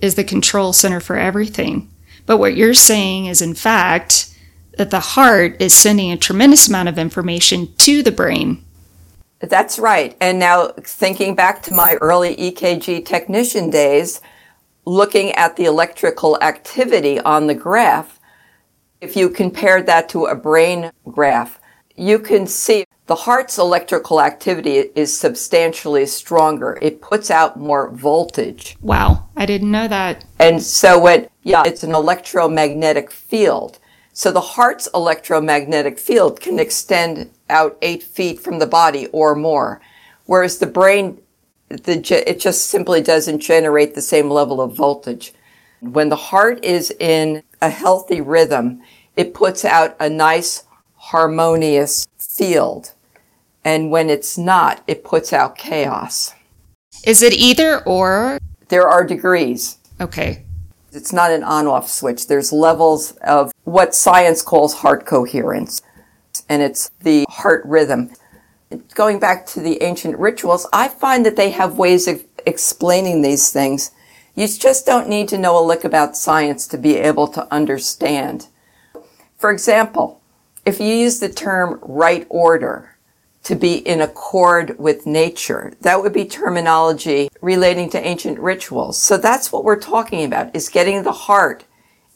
is 0.00 0.14
the 0.14 0.24
control 0.24 0.72
center 0.72 1.00
for 1.00 1.16
everything. 1.16 1.90
But 2.24 2.38
what 2.38 2.56
you're 2.56 2.72
saying 2.72 3.26
is, 3.26 3.42
in 3.42 3.54
fact, 3.54 4.34
that 4.78 4.90
the 4.90 5.00
heart 5.00 5.60
is 5.60 5.74
sending 5.74 6.10
a 6.10 6.16
tremendous 6.16 6.68
amount 6.68 6.88
of 6.88 6.98
information 6.98 7.74
to 7.76 8.02
the 8.02 8.12
brain. 8.12 8.64
That's 9.40 9.78
right. 9.78 10.16
And 10.20 10.38
now, 10.38 10.68
thinking 10.68 11.34
back 11.34 11.62
to 11.64 11.74
my 11.74 11.94
early 12.00 12.34
EKG 12.36 13.04
technician 13.04 13.70
days, 13.70 14.20
looking 14.84 15.32
at 15.32 15.56
the 15.56 15.64
electrical 15.64 16.38
activity 16.42 17.20
on 17.20 17.46
the 17.46 17.54
graph, 17.54 18.18
if 19.00 19.16
you 19.16 19.28
compare 19.30 19.80
that 19.82 20.08
to 20.08 20.26
a 20.26 20.34
brain 20.34 20.90
graph, 21.08 21.60
you 21.94 22.18
can 22.18 22.46
see 22.46 22.84
the 23.06 23.14
heart's 23.14 23.58
electrical 23.58 24.20
activity 24.20 24.90
is 24.94 25.18
substantially 25.18 26.04
stronger. 26.04 26.78
It 26.82 27.00
puts 27.00 27.30
out 27.30 27.58
more 27.58 27.90
voltage. 27.90 28.76
Wow, 28.82 29.28
I 29.36 29.46
didn't 29.46 29.70
know 29.70 29.88
that. 29.88 30.24
And 30.38 30.62
so 30.62 30.98
when, 30.98 31.28
yeah, 31.42 31.62
it's 31.64 31.82
an 31.82 31.94
electromagnetic 31.94 33.10
field. 33.10 33.78
So 34.12 34.30
the 34.30 34.40
heart's 34.40 34.88
electromagnetic 34.94 35.98
field 35.98 36.40
can 36.40 36.58
extend 36.58 37.30
out 37.48 37.78
eight 37.82 38.02
feet 38.02 38.40
from 38.40 38.58
the 38.58 38.66
body 38.66 39.06
or 39.08 39.34
more. 39.34 39.80
Whereas 40.26 40.58
the 40.58 40.66
brain, 40.66 41.20
the, 41.68 42.02
it 42.28 42.40
just 42.40 42.66
simply 42.66 43.00
doesn't 43.02 43.40
generate 43.40 43.94
the 43.94 44.02
same 44.02 44.30
level 44.30 44.60
of 44.60 44.74
voltage. 44.74 45.32
When 45.80 46.08
the 46.08 46.16
heart 46.16 46.64
is 46.64 46.90
in 46.98 47.42
a 47.60 47.70
healthy 47.70 48.20
rhythm, 48.20 48.82
it 49.16 49.34
puts 49.34 49.64
out 49.64 49.96
a 49.98 50.08
nice 50.08 50.64
harmonious 50.94 52.06
field. 52.18 52.92
And 53.64 53.90
when 53.90 54.10
it's 54.10 54.38
not, 54.38 54.82
it 54.86 55.04
puts 55.04 55.32
out 55.32 55.58
chaos. 55.58 56.34
Is 57.04 57.22
it 57.22 57.32
either 57.32 57.82
or? 57.84 58.38
There 58.68 58.88
are 58.88 59.04
degrees. 59.04 59.78
Okay. 60.00 60.44
It's 60.92 61.12
not 61.12 61.30
an 61.30 61.44
on 61.44 61.66
off 61.66 61.88
switch. 61.88 62.26
There's 62.26 62.52
levels 62.52 63.12
of 63.22 63.52
what 63.64 63.94
science 63.94 64.42
calls 64.42 64.74
heart 64.74 65.04
coherence, 65.04 65.82
and 66.48 66.62
it's 66.62 66.90
the 67.00 67.24
heart 67.28 67.64
rhythm. 67.64 68.10
Going 68.94 69.18
back 69.18 69.46
to 69.46 69.60
the 69.60 69.82
ancient 69.82 70.18
rituals, 70.18 70.66
I 70.72 70.88
find 70.88 71.24
that 71.24 71.36
they 71.36 71.50
have 71.50 71.78
ways 71.78 72.06
of 72.06 72.24
explaining 72.46 73.22
these 73.22 73.50
things. 73.50 73.92
You 74.34 74.46
just 74.46 74.86
don't 74.86 75.08
need 75.08 75.28
to 75.28 75.38
know 75.38 75.58
a 75.58 75.64
lick 75.64 75.84
about 75.84 76.16
science 76.16 76.66
to 76.68 76.78
be 76.78 76.96
able 76.96 77.28
to 77.28 77.52
understand. 77.52 78.48
For 79.36 79.50
example, 79.50 80.20
if 80.64 80.80
you 80.80 80.94
use 80.94 81.18
the 81.18 81.28
term 81.28 81.78
right 81.82 82.26
order 82.28 82.96
to 83.44 83.54
be 83.54 83.76
in 83.76 84.02
accord 84.02 84.78
with 84.78 85.06
nature, 85.06 85.72
that 85.80 86.02
would 86.02 86.12
be 86.12 86.26
terminology 86.26 87.30
relating 87.40 87.88
to 87.90 88.06
ancient 88.06 88.38
rituals. 88.38 89.00
So 89.00 89.16
that's 89.16 89.50
what 89.50 89.64
we're 89.64 89.80
talking 89.80 90.24
about 90.24 90.54
is 90.54 90.68
getting 90.68 91.02
the 91.02 91.12
heart 91.12 91.64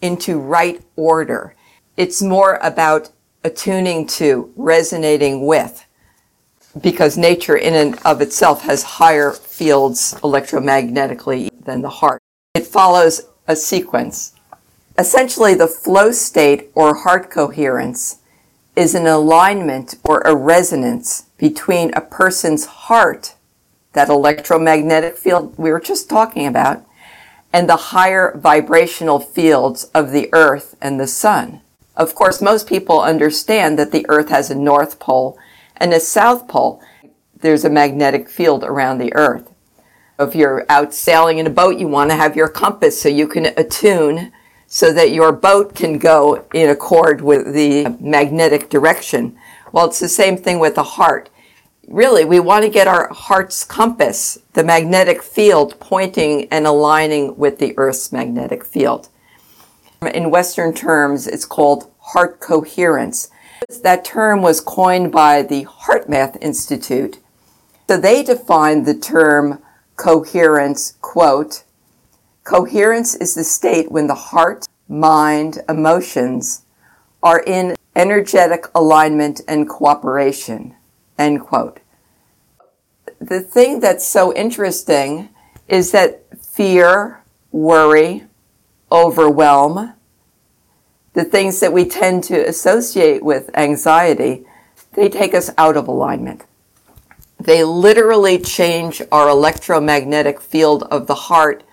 into 0.03 0.39
right 0.39 0.83
order. 0.97 1.55
It's 1.97 2.21
more 2.21 2.59
about 2.63 3.11
attuning 3.45 4.07
to, 4.07 4.53
resonating 4.57 5.47
with, 5.47 5.85
because 6.81 7.19
nature 7.19 7.57
in 7.57 7.75
and 7.75 7.99
of 8.05 8.21
itself 8.21 8.63
has 8.63 8.83
higher 8.83 9.33
fields 9.33 10.15
electromagnetically 10.23 11.51
than 11.65 11.83
the 11.83 11.89
heart. 11.89 12.21
It 12.55 12.67
follows 12.67 13.23
a 13.47 13.57
sequence. 13.57 14.35
Essentially, 14.99 15.55
the 15.55 15.67
flow 15.67 16.13
state 16.13 16.71
or 16.75 16.95
heart 16.95 17.31
coherence 17.31 18.19
is 18.77 18.95
an 18.95 19.07
alignment 19.07 19.97
or 20.05 20.21
a 20.21 20.35
resonance 20.35 21.25
between 21.37 21.93
a 21.95 22.01
person's 22.01 22.65
heart, 22.67 23.35
that 23.93 24.09
electromagnetic 24.09 25.17
field 25.17 25.55
we 25.59 25.71
were 25.71 25.81
just 25.81 26.09
talking 26.09 26.47
about, 26.47 26.87
and 27.53 27.69
the 27.69 27.77
higher 27.77 28.39
vibrational 28.39 29.19
fields 29.19 29.85
of 29.95 30.11
the 30.11 30.31
earth 30.33 30.75
and 30.81 30.99
the 30.99 31.07
sun. 31.07 31.61
Of 31.97 32.15
course, 32.15 32.41
most 32.41 32.67
people 32.67 33.01
understand 33.01 33.79
that 33.79 33.93
the 33.93 34.07
earth 34.09 34.31
has 34.31 34.51
a 34.51 34.55
north 34.55 34.99
pole 34.99 35.39
and 35.77 35.93
a 35.93 36.01
south 36.01 36.49
pole. 36.49 36.83
There's 37.37 37.65
a 37.65 37.71
magnetic 37.71 38.29
field 38.29 38.65
around 38.65 38.99
the 38.99 39.15
earth. 39.15 39.53
If 40.19 40.35
you're 40.35 40.65
out 40.69 40.95
sailing 40.95 41.39
in 41.39 41.47
a 41.47 41.51
boat, 41.51 41.79
you 41.79 41.89
want 41.89 42.11
to 42.11 42.17
have 42.17 42.37
your 42.37 42.49
compass 42.49 43.01
so 43.01 43.09
you 43.09 43.27
can 43.27 43.47
attune 43.57 44.33
so 44.67 44.93
that 44.93 45.13
your 45.13 45.33
boat 45.33 45.75
can 45.75 45.99
go 45.99 46.47
in 46.55 46.71
accord 46.71 47.21
with 47.21 47.53
the 47.53 47.95
magnetic 48.01 48.71
direction. 48.71 49.37
Well, 49.71 49.87
it's 49.87 50.01
the 50.01 50.09
same 50.09 50.39
thing 50.39 50.59
with 50.59 50.77
the 50.77 50.83
heart. 50.83 51.29
really, 51.89 52.25
we 52.25 52.41
want 52.41 52.65
to 52.65 52.71
get 52.71 52.87
our 52.87 53.13
heart's 53.13 53.65
compass, 53.65 54.39
the 54.55 54.65
magnetic 54.65 55.23
field, 55.23 55.79
pointing 55.81 56.49
and 56.51 56.67
aligning 56.67 57.37
with 57.37 57.59
the 57.59 57.77
Earth's 57.77 58.13
magnetic 58.13 58.65
field. 58.65 59.09
In 60.07 60.31
Western 60.31 60.75
terms, 60.75 61.27
it's 61.27 61.45
called 61.45 61.93
heart 61.99 62.41
coherence. 62.41 63.31
That 63.83 64.05
term 64.05 64.43
was 64.43 64.61
coined 64.61 65.13
by 65.13 65.43
the 65.43 65.65
HeartMath 65.65 66.39
Institute. 66.41 67.19
So 67.89 67.97
they 67.99 68.23
defined 68.23 68.87
the 68.87 68.95
term 68.95 69.63
coherence, 69.97 70.97
quote, 71.01 71.65
coherence 72.45 73.15
is 73.15 73.35
the 73.35 73.45
state 73.45 73.93
when 73.93 74.09
the 74.09 74.15
heart, 74.15 74.67
mind, 74.89 75.59
emotions 75.69 76.63
are 77.23 77.41
in 77.41 77.77
energetic 77.95 78.67
alignment 78.75 79.41
and 79.47 79.69
cooperation, 79.69 80.75
end 81.19 81.41
quote. 81.41 81.81
The 83.21 83.41
thing 83.41 83.79
that's 83.79 84.07
so 84.07 84.35
interesting 84.35 85.29
is 85.69 85.93
that 85.93 86.25
fear, 86.45 87.23
worry, 87.53 88.25
overwhelm, 88.93 89.95
the 91.15 91.25
things 91.25 91.61
that 91.61 91.73
we 91.73 91.85
tend 91.85 92.23
to 92.25 92.49
associate 92.49 93.23
with 93.23 93.51
anxiety, 93.57 94.45
they 94.93 95.09
take 95.09 95.35
us 95.35 95.51
out 95.59 95.77
of 95.77 95.89
alignment. 95.89 96.45
They 97.41 97.65
literally 97.65 98.39
change 98.39 99.03
our 99.11 99.29
electromagnetic 99.29 100.41
field 100.41 100.85
of 100.85 101.07
the 101.07 101.15
heart 101.15 101.65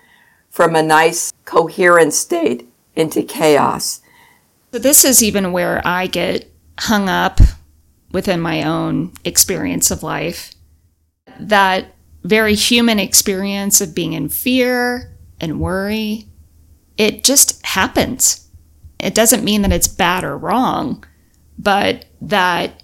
from 0.50 0.74
a 0.74 0.82
nice 0.82 1.32
coherent 1.44 2.12
state 2.12 2.68
into 2.96 3.22
chaos. 3.22 4.00
So 4.72 4.78
this 4.78 5.04
is 5.04 5.22
even 5.22 5.52
where 5.52 5.80
I 5.86 6.06
get 6.06 6.50
hung 6.78 7.08
up 7.08 7.40
within 8.10 8.40
my 8.40 8.64
own 8.64 9.12
experience 9.24 9.90
of 9.90 10.02
life. 10.02 10.52
That 11.38 11.94
very 12.24 12.54
human 12.54 12.98
experience 12.98 13.80
of 13.80 13.94
being 13.94 14.12
in 14.12 14.28
fear 14.28 15.16
and 15.40 15.60
worry, 15.60 16.26
it 17.00 17.24
just 17.24 17.64
happens. 17.64 18.46
It 18.98 19.14
doesn't 19.14 19.42
mean 19.42 19.62
that 19.62 19.72
it's 19.72 19.88
bad 19.88 20.22
or 20.22 20.36
wrong, 20.36 21.02
but 21.58 22.04
that 22.20 22.82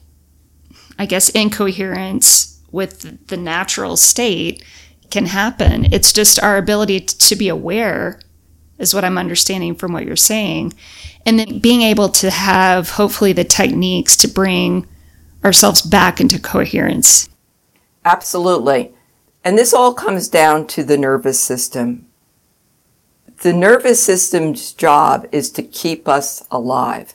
I 0.98 1.04
guess 1.04 1.28
incoherence 1.28 2.62
with 2.72 3.26
the 3.26 3.36
natural 3.36 3.94
state 3.98 4.64
can 5.10 5.26
happen. 5.26 5.92
It's 5.92 6.14
just 6.14 6.42
our 6.42 6.56
ability 6.56 7.00
to 7.00 7.36
be 7.36 7.50
aware 7.50 8.18
is 8.78 8.94
what 8.94 9.04
I'm 9.04 9.18
understanding 9.18 9.74
from 9.74 9.92
what 9.92 10.06
you're 10.06 10.16
saying. 10.16 10.72
And 11.26 11.38
then 11.38 11.58
being 11.58 11.82
able 11.82 12.08
to 12.08 12.30
have 12.30 12.88
hopefully 12.88 13.34
the 13.34 13.44
techniques 13.44 14.16
to 14.16 14.28
bring 14.28 14.86
ourselves 15.44 15.82
back 15.82 16.22
into 16.22 16.40
coherence. 16.40 17.28
Absolutely. 18.02 18.94
And 19.44 19.58
this 19.58 19.74
all 19.74 19.92
comes 19.92 20.28
down 20.28 20.66
to 20.68 20.82
the 20.82 20.96
nervous 20.96 21.38
system. 21.38 22.05
The 23.42 23.52
nervous 23.52 24.02
system's 24.02 24.72
job 24.72 25.26
is 25.30 25.50
to 25.52 25.62
keep 25.62 26.08
us 26.08 26.46
alive. 26.50 27.14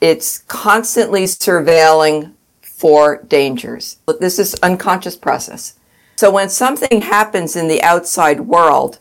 It's 0.00 0.38
constantly 0.38 1.24
surveilling 1.24 2.32
for 2.62 3.22
dangers. 3.24 3.98
This 4.20 4.38
is 4.38 4.54
unconscious 4.62 5.16
process. 5.16 5.74
So 6.16 6.30
when 6.30 6.48
something 6.48 7.02
happens 7.02 7.56
in 7.56 7.68
the 7.68 7.82
outside 7.82 8.40
world, 8.40 8.98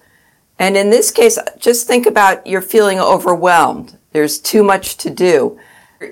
and 0.60 0.76
in 0.76 0.90
this 0.90 1.12
case, 1.12 1.38
just 1.60 1.88
think 1.88 2.06
about 2.06 2.46
you're 2.46 2.62
feeling 2.62 3.00
overwhelmed. 3.00 3.98
There's 4.12 4.40
too 4.40 4.64
much 4.64 4.98
to 4.98 5.10
do. 5.10 5.60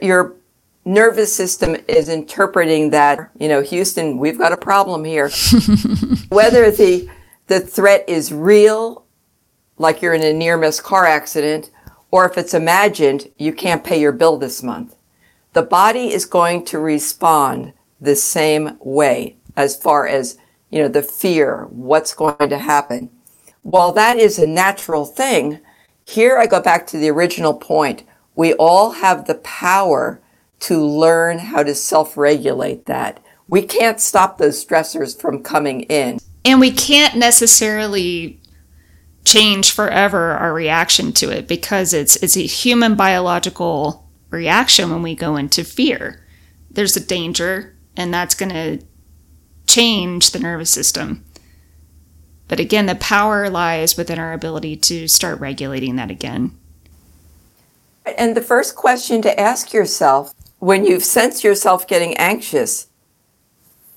Your 0.02 0.36
nervous 0.86 1.36
system 1.36 1.76
is 1.88 2.10
interpreting 2.10 2.92
that, 2.92 3.32
you 3.40 3.48
know, 3.48 3.62
Houston, 3.62 4.20
we've 4.20 4.38
got 4.38 4.54
a 4.54 4.58
problem 4.58 5.04
here. 5.04 5.30
Whether 6.30 6.70
the, 6.70 7.10
the 7.48 7.60
threat 7.60 8.06
is 8.08 8.32
real 8.32 9.05
like 9.78 10.02
you're 10.02 10.14
in 10.14 10.24
a 10.24 10.34
near 10.34 10.58
miss 10.58 10.80
car 10.80 11.06
accident, 11.06 11.72
or 12.12 12.30
if 12.30 12.38
it's 12.38 12.54
imagined, 12.54 13.30
you 13.38 13.52
can't 13.52 13.84
pay 13.84 14.00
your 14.00 14.12
bill 14.12 14.38
this 14.38 14.64
month. 14.64 14.96
The 15.54 15.64
body 15.64 16.14
is 16.14 16.26
going 16.26 16.66
to 16.66 16.80
respond 16.80 17.74
the 18.00 18.16
same 18.16 18.78
way 18.80 19.38
as 19.56 19.76
far 19.76 20.08
as, 20.08 20.38
you 20.70 20.82
know, 20.82 20.88
the 20.88 21.02
fear, 21.02 21.66
what's 21.70 22.14
going 22.14 22.50
to 22.50 22.58
happen. 22.58 23.10
While 23.62 23.92
that 23.94 24.18
is 24.18 24.38
a 24.38 24.48
natural 24.48 25.06
thing, 25.06 25.60
here 26.06 26.38
I 26.38 26.46
go 26.46 26.62
back 26.62 26.86
to 26.88 26.98
the 26.98 27.10
original 27.10 27.54
point. 27.54 28.04
We 28.36 28.54
all 28.54 28.92
have 28.92 29.26
the 29.26 29.36
power 29.36 30.22
to 30.60 30.86
learn 30.86 31.40
how 31.40 31.64
to 31.64 31.74
self-regulate 31.74 32.86
that. 32.86 33.20
We 33.48 33.62
can't 33.62 34.00
stop 34.00 34.38
those 34.38 34.64
stressors 34.64 35.20
from 35.20 35.44
coming 35.44 35.82
in. 35.82 36.20
And 36.44 36.60
we 36.60 36.72
can't 36.72 37.16
necessarily 37.16 38.40
change 39.26 39.72
forever 39.72 40.32
our 40.32 40.54
reaction 40.54 41.12
to 41.12 41.30
it 41.30 41.48
because 41.48 41.94
it's 41.94 42.16
it's 42.18 42.38
a 42.38 42.42
human 42.42 42.96
biological 42.96 44.08
reaction 44.30 44.92
when 44.92 45.02
we 45.02 45.16
go 45.16 45.36
into 45.36 45.64
fear. 45.64 46.24
There's 46.70 46.96
a 46.96 47.06
danger 47.06 47.76
and 47.98 48.14
that's 48.14 48.36
going 48.36 48.52
to 48.52 48.86
change 49.68 50.32
the 50.32 50.40
nervous 50.40 50.70
system. 50.70 51.26
But 52.48 52.60
again, 52.60 52.86
the 52.86 52.96
power 52.96 53.50
lies 53.50 53.98
within 53.98 54.20
our 54.20 54.34
ability 54.34 54.78
to 54.78 55.08
start 55.08 55.40
regulating 55.40 55.96
that 55.96 56.12
again. 56.12 56.56
And 58.18 58.38
the 58.38 58.42
first 58.42 58.76
question 58.76 59.22
to 59.24 59.40
ask 59.40 59.74
yourself 59.74 60.34
when 60.60 60.86
you 60.86 61.00
sense 61.00 61.44
yourself 61.44 61.88
getting 61.88 62.16
anxious 62.18 62.88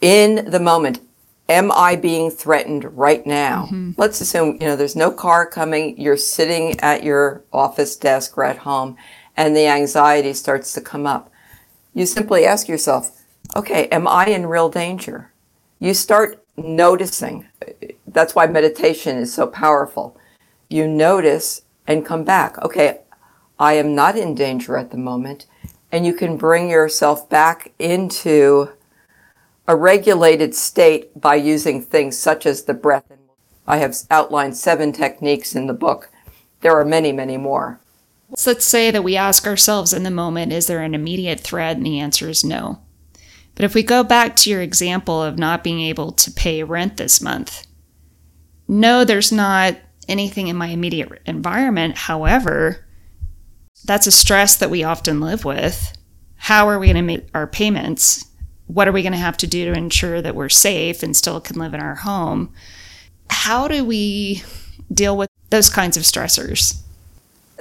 in 0.00 0.50
the 0.50 0.60
moment, 0.60 1.00
am 1.48 1.72
I 1.72 1.96
being 1.96 2.30
threatened 2.30 2.84
right 2.96 3.26
now? 3.26 3.64
Mm-hmm. 3.66 3.92
Let's 3.96 4.20
assume, 4.20 4.58
you 4.60 4.66
know, 4.66 4.76
there's 4.76 4.96
no 4.96 5.10
car 5.10 5.46
coming. 5.46 5.98
You're 5.98 6.16
sitting 6.16 6.78
at 6.80 7.02
your 7.02 7.42
office 7.52 7.96
desk 7.96 8.36
or 8.36 8.44
at 8.44 8.58
home 8.58 8.96
and 9.38 9.56
the 9.56 9.68
anxiety 9.68 10.32
starts 10.32 10.72
to 10.74 10.80
come 10.80 11.06
up. 11.06 11.30
You 11.94 12.06
simply 12.06 12.44
ask 12.44 12.68
yourself, 12.68 13.24
okay, 13.54 13.86
am 13.86 14.06
I 14.06 14.26
in 14.26 14.46
real 14.46 14.68
danger? 14.68 15.32
You 15.78 15.94
start 15.94 16.44
noticing. 16.56 17.46
That's 18.06 18.34
why 18.34 18.46
meditation 18.46 19.16
is 19.16 19.32
so 19.32 19.46
powerful. 19.46 20.18
You 20.68 20.88
notice 20.88 21.62
and 21.86 22.04
come 22.04 22.24
back. 22.24 22.58
Okay, 22.62 23.00
I 23.60 23.74
am 23.74 23.94
not 23.94 24.16
in 24.16 24.34
danger 24.34 24.76
at 24.76 24.90
the 24.90 24.98
moment. 24.98 25.46
And 25.92 26.04
you 26.04 26.12
can 26.12 26.36
bring 26.36 26.68
yourself 26.68 27.30
back 27.30 27.72
into 27.78 28.70
a 29.68 29.76
regulated 29.76 30.54
state 30.54 31.20
by 31.20 31.34
using 31.34 31.82
things 31.82 32.18
such 32.18 32.46
as 32.46 32.64
the 32.64 32.74
breath. 32.74 33.04
I 33.66 33.76
have 33.76 33.94
outlined 34.10 34.56
seven 34.56 34.92
techniques 34.92 35.54
in 35.54 35.66
the 35.66 35.74
book. 35.74 36.10
There 36.62 36.74
are 36.74 36.86
many, 36.86 37.12
many 37.12 37.36
more. 37.36 37.78
Let's 38.46 38.66
say 38.66 38.90
that 38.90 39.04
we 39.04 39.14
ask 39.14 39.46
ourselves 39.46 39.92
in 39.92 40.04
the 40.04 40.10
moment, 40.10 40.54
is 40.54 40.66
there 40.66 40.80
an 40.80 40.94
immediate 40.94 41.40
threat? 41.40 41.76
And 41.76 41.84
the 41.84 42.00
answer 42.00 42.30
is 42.30 42.42
no. 42.42 42.80
But 43.54 43.64
if 43.64 43.74
we 43.74 43.82
go 43.82 44.02
back 44.02 44.36
to 44.36 44.50
your 44.50 44.62
example 44.62 45.22
of 45.22 45.38
not 45.38 45.62
being 45.62 45.80
able 45.80 46.12
to 46.12 46.30
pay 46.30 46.62
rent 46.62 46.96
this 46.96 47.20
month, 47.20 47.66
no, 48.66 49.04
there's 49.04 49.32
not 49.32 49.76
anything 50.08 50.48
in 50.48 50.56
my 50.56 50.68
immediate 50.68 51.20
environment. 51.26 51.96
However, 51.96 52.86
that's 53.84 54.06
a 54.06 54.12
stress 54.12 54.56
that 54.56 54.70
we 54.70 54.82
often 54.82 55.20
live 55.20 55.44
with. 55.44 55.92
How 56.36 56.68
are 56.68 56.78
we 56.78 56.86
going 56.86 56.96
to 56.96 57.02
make 57.02 57.28
our 57.34 57.46
payments? 57.46 58.27
What 58.68 58.86
are 58.86 58.92
we 58.92 59.02
going 59.02 59.12
to 59.12 59.18
have 59.18 59.36
to 59.38 59.46
do 59.46 59.64
to 59.64 59.76
ensure 59.76 60.22
that 60.22 60.34
we're 60.34 60.48
safe 60.48 61.02
and 61.02 61.16
still 61.16 61.40
can 61.40 61.58
live 61.58 61.74
in 61.74 61.80
our 61.80 61.96
home? 61.96 62.52
How 63.30 63.66
do 63.66 63.84
we 63.84 64.42
deal 64.92 65.16
with 65.16 65.30
those 65.50 65.68
kinds 65.68 65.96
of 65.96 66.04
stressors? 66.04 66.80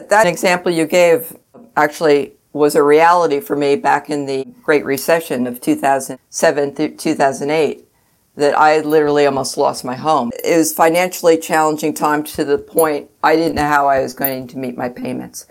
That 0.10 0.28
example 0.28 0.72
you 0.72 0.86
gave 0.86 1.36
actually 1.76 2.34
was 2.54 2.76
a 2.76 2.84
reality 2.84 3.40
for 3.40 3.56
me 3.56 3.76
back 3.76 4.10
in 4.10 4.26
the 4.26 4.46
Great 4.64 4.86
Recession 4.86 5.48
of 5.48 5.62
2007 5.62 6.98
2008 6.98 7.88
that 8.36 8.58
I 8.58 8.82
literally 8.82 9.26
almost 9.26 9.58
lost 9.58 9.84
my 9.84 9.96
home. 9.96 10.32
It 10.44 10.58
was 10.58 10.72
financially 10.72 11.38
challenging 11.38 11.94
time 11.94 12.24
to 12.24 12.46
the 12.46 12.58
point 12.58 13.10
I 13.24 13.36
didn't 13.36 13.56
know 13.56 13.68
how 13.68 13.88
I 13.88 14.02
was 14.02 14.14
going 14.14 14.48
to 14.48 14.58
meet 14.58 14.78
my 14.78 14.90
payments. 14.90 15.48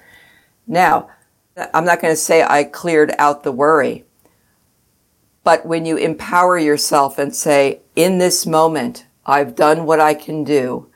Now, 0.68 1.10
I'm 1.74 1.84
not 1.84 2.00
going 2.00 2.12
to 2.12 2.20
say 2.20 2.42
I 2.42 2.64
cleared 2.64 3.12
out 3.18 3.42
the 3.42 3.52
worry, 3.52 4.04
but 5.46 5.64
when 5.64 5.86
you 5.86 5.96
empower 5.96 6.58
yourself 6.58 7.20
and 7.20 7.32
say, 7.32 7.80
in 7.94 8.18
this 8.18 8.44
moment, 8.46 9.06
I've 9.24 9.54
done 9.54 9.86
what 9.86 10.00
I 10.00 10.12
can 10.12 10.42
do 10.42 10.90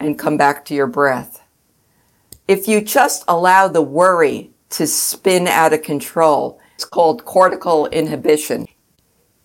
and 0.00 0.18
come 0.18 0.38
back 0.38 0.64
to 0.64 0.74
your 0.74 0.86
breath. 0.86 1.42
If 2.48 2.66
you 2.66 2.80
just 2.80 3.22
allow 3.28 3.68
the 3.68 3.82
worry 3.82 4.50
to 4.70 4.86
spin 4.86 5.46
out 5.46 5.74
of 5.74 5.82
control, 5.82 6.58
it's 6.74 6.86
called 6.86 7.26
cortical 7.26 7.86
inhibition. 7.88 8.66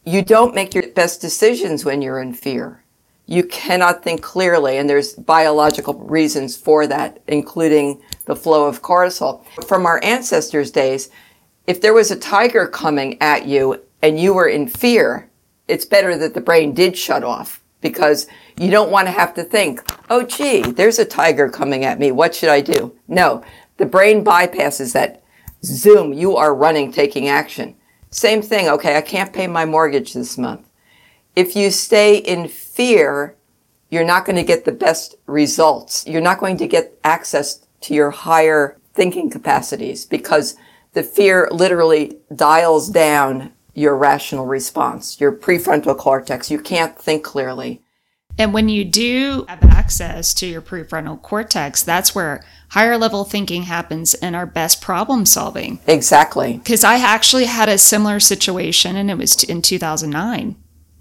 You 0.06 0.22
don't 0.22 0.56
make 0.56 0.74
your 0.74 0.88
best 0.94 1.20
decisions 1.20 1.84
when 1.84 2.02
you're 2.02 2.22
in 2.22 2.34
fear. 2.34 2.86
You 3.26 3.44
cannot 3.44 4.02
think 4.02 4.22
clearly, 4.22 4.78
and 4.78 4.90
there's 4.90 5.12
biological 5.16 5.96
reasons 5.96 6.56
for 6.56 6.88
that, 6.88 7.22
including 7.28 8.02
the 8.24 8.36
flow 8.38 8.64
of 8.66 8.82
cortisol. 8.82 9.44
From 9.68 9.86
our 9.86 10.02
ancestors' 10.06 10.72
days, 10.72 11.10
if 11.66 11.82
there 11.82 11.94
was 11.94 12.12
a 12.12 12.16
tiger 12.16 12.66
coming 12.66 13.22
at 13.22 13.46
you 13.46 13.84
and 14.08 14.18
you 14.18 14.34
were 14.34 14.48
in 14.48 14.68
fear, 14.68 15.30
it's 15.68 15.84
better 15.84 16.18
that 16.18 16.34
the 16.34 16.42
brain 16.42 16.74
did 16.74 16.98
shut 16.98 17.26
off 17.26 17.62
because 17.82 18.26
you 18.58 18.72
don't 18.72 18.90
want 18.90 19.06
to 19.08 19.12
have 19.12 19.34
to 19.34 19.44
think, 19.44 19.84
oh, 20.10 20.24
gee, 20.24 20.62
there's 20.62 20.98
a 20.98 21.06
tiger 21.06 21.50
coming 21.50 21.84
at 21.84 22.00
me. 22.00 22.12
What 22.12 22.34
should 22.34 22.50
I 22.50 22.62
do? 22.62 22.98
No, 23.10 23.44
the 23.76 23.86
brain 23.86 24.24
bypasses 24.24 24.94
that. 24.94 25.24
Zoom, 25.66 26.14
you 26.14 26.38
are 26.38 26.56
running, 26.56 26.92
taking 26.92 27.28
action. 27.28 27.76
Same 28.12 28.42
thing. 28.42 28.70
Okay, 28.70 28.96
I 28.96 29.02
can't 29.02 29.34
pay 29.34 29.48
my 29.48 29.66
mortgage 29.66 30.14
this 30.14 30.38
month. 30.38 30.70
If 31.36 31.56
you 31.56 31.72
stay 31.72 32.18
in 32.18 32.48
fear, 32.48 33.36
you're 33.90 34.06
not 34.06 34.24
going 34.26 34.36
to 34.38 34.44
get 34.44 34.66
the 34.66 34.72
best 34.72 35.16
results. 35.26 36.06
You're 36.08 36.22
not 36.22 36.40
going 36.40 36.58
to 36.58 36.68
get 36.68 36.98
access 37.04 37.66
to 37.82 37.94
your 37.94 38.12
higher 38.12 38.78
thinking 38.94 39.30
capacities 39.30 40.06
because 40.06 40.56
the 40.94 41.04
fear 41.04 41.50
literally 41.52 42.20
dials 42.34 42.90
down 42.90 43.52
your 43.78 43.96
rational 43.96 44.48
response, 44.48 45.22
your 45.22 45.32
prefrontal 45.32 45.96
cortex. 45.96 46.50
You 46.50 46.60
can't 46.60 46.98
think 46.98 47.24
clearly. 47.24 47.84
And 48.36 48.52
when 48.52 48.70
you 48.70 48.84
do 48.84 49.46
have 49.48 49.64
access 49.66 50.34
to 50.36 50.48
your 50.48 50.64
prefrontal 50.64 51.22
cortex, 51.22 51.84
that's 51.84 52.16
where 52.16 52.44
higher 52.70 52.98
level 52.98 53.24
thinking 53.24 53.64
happens 53.64 54.16
and 54.16 54.36
our 54.36 54.48
best 54.48 54.82
problem 54.82 55.28
solving. 55.28 55.80
Exactly. 55.86 56.58
Because 56.58 56.84
I 56.84 56.98
actually 56.98 57.46
had 57.46 57.70
a 57.70 57.78
similar 57.78 58.20
situation, 58.20 58.96
and 58.96 59.12
it 59.12 59.18
was 59.18 59.44
in 59.44 59.62
2009, 59.62 60.56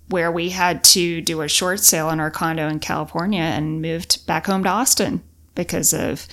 where 0.09 0.31
we 0.31 0.51
had 0.51 0.85
to 0.85 1.23
do 1.23 1.41
a 1.41 1.49
short 1.49 1.81
sale 1.81 2.09
on 2.09 2.21
our 2.21 2.31
condo 2.31 2.69
in 2.69 2.81
California 2.81 3.41
and 3.41 3.81
moved 3.81 4.27
back 4.27 4.45
home 4.45 4.65
to 4.65 4.69
Austin 4.69 5.23
because 5.55 5.95
of 5.95 6.29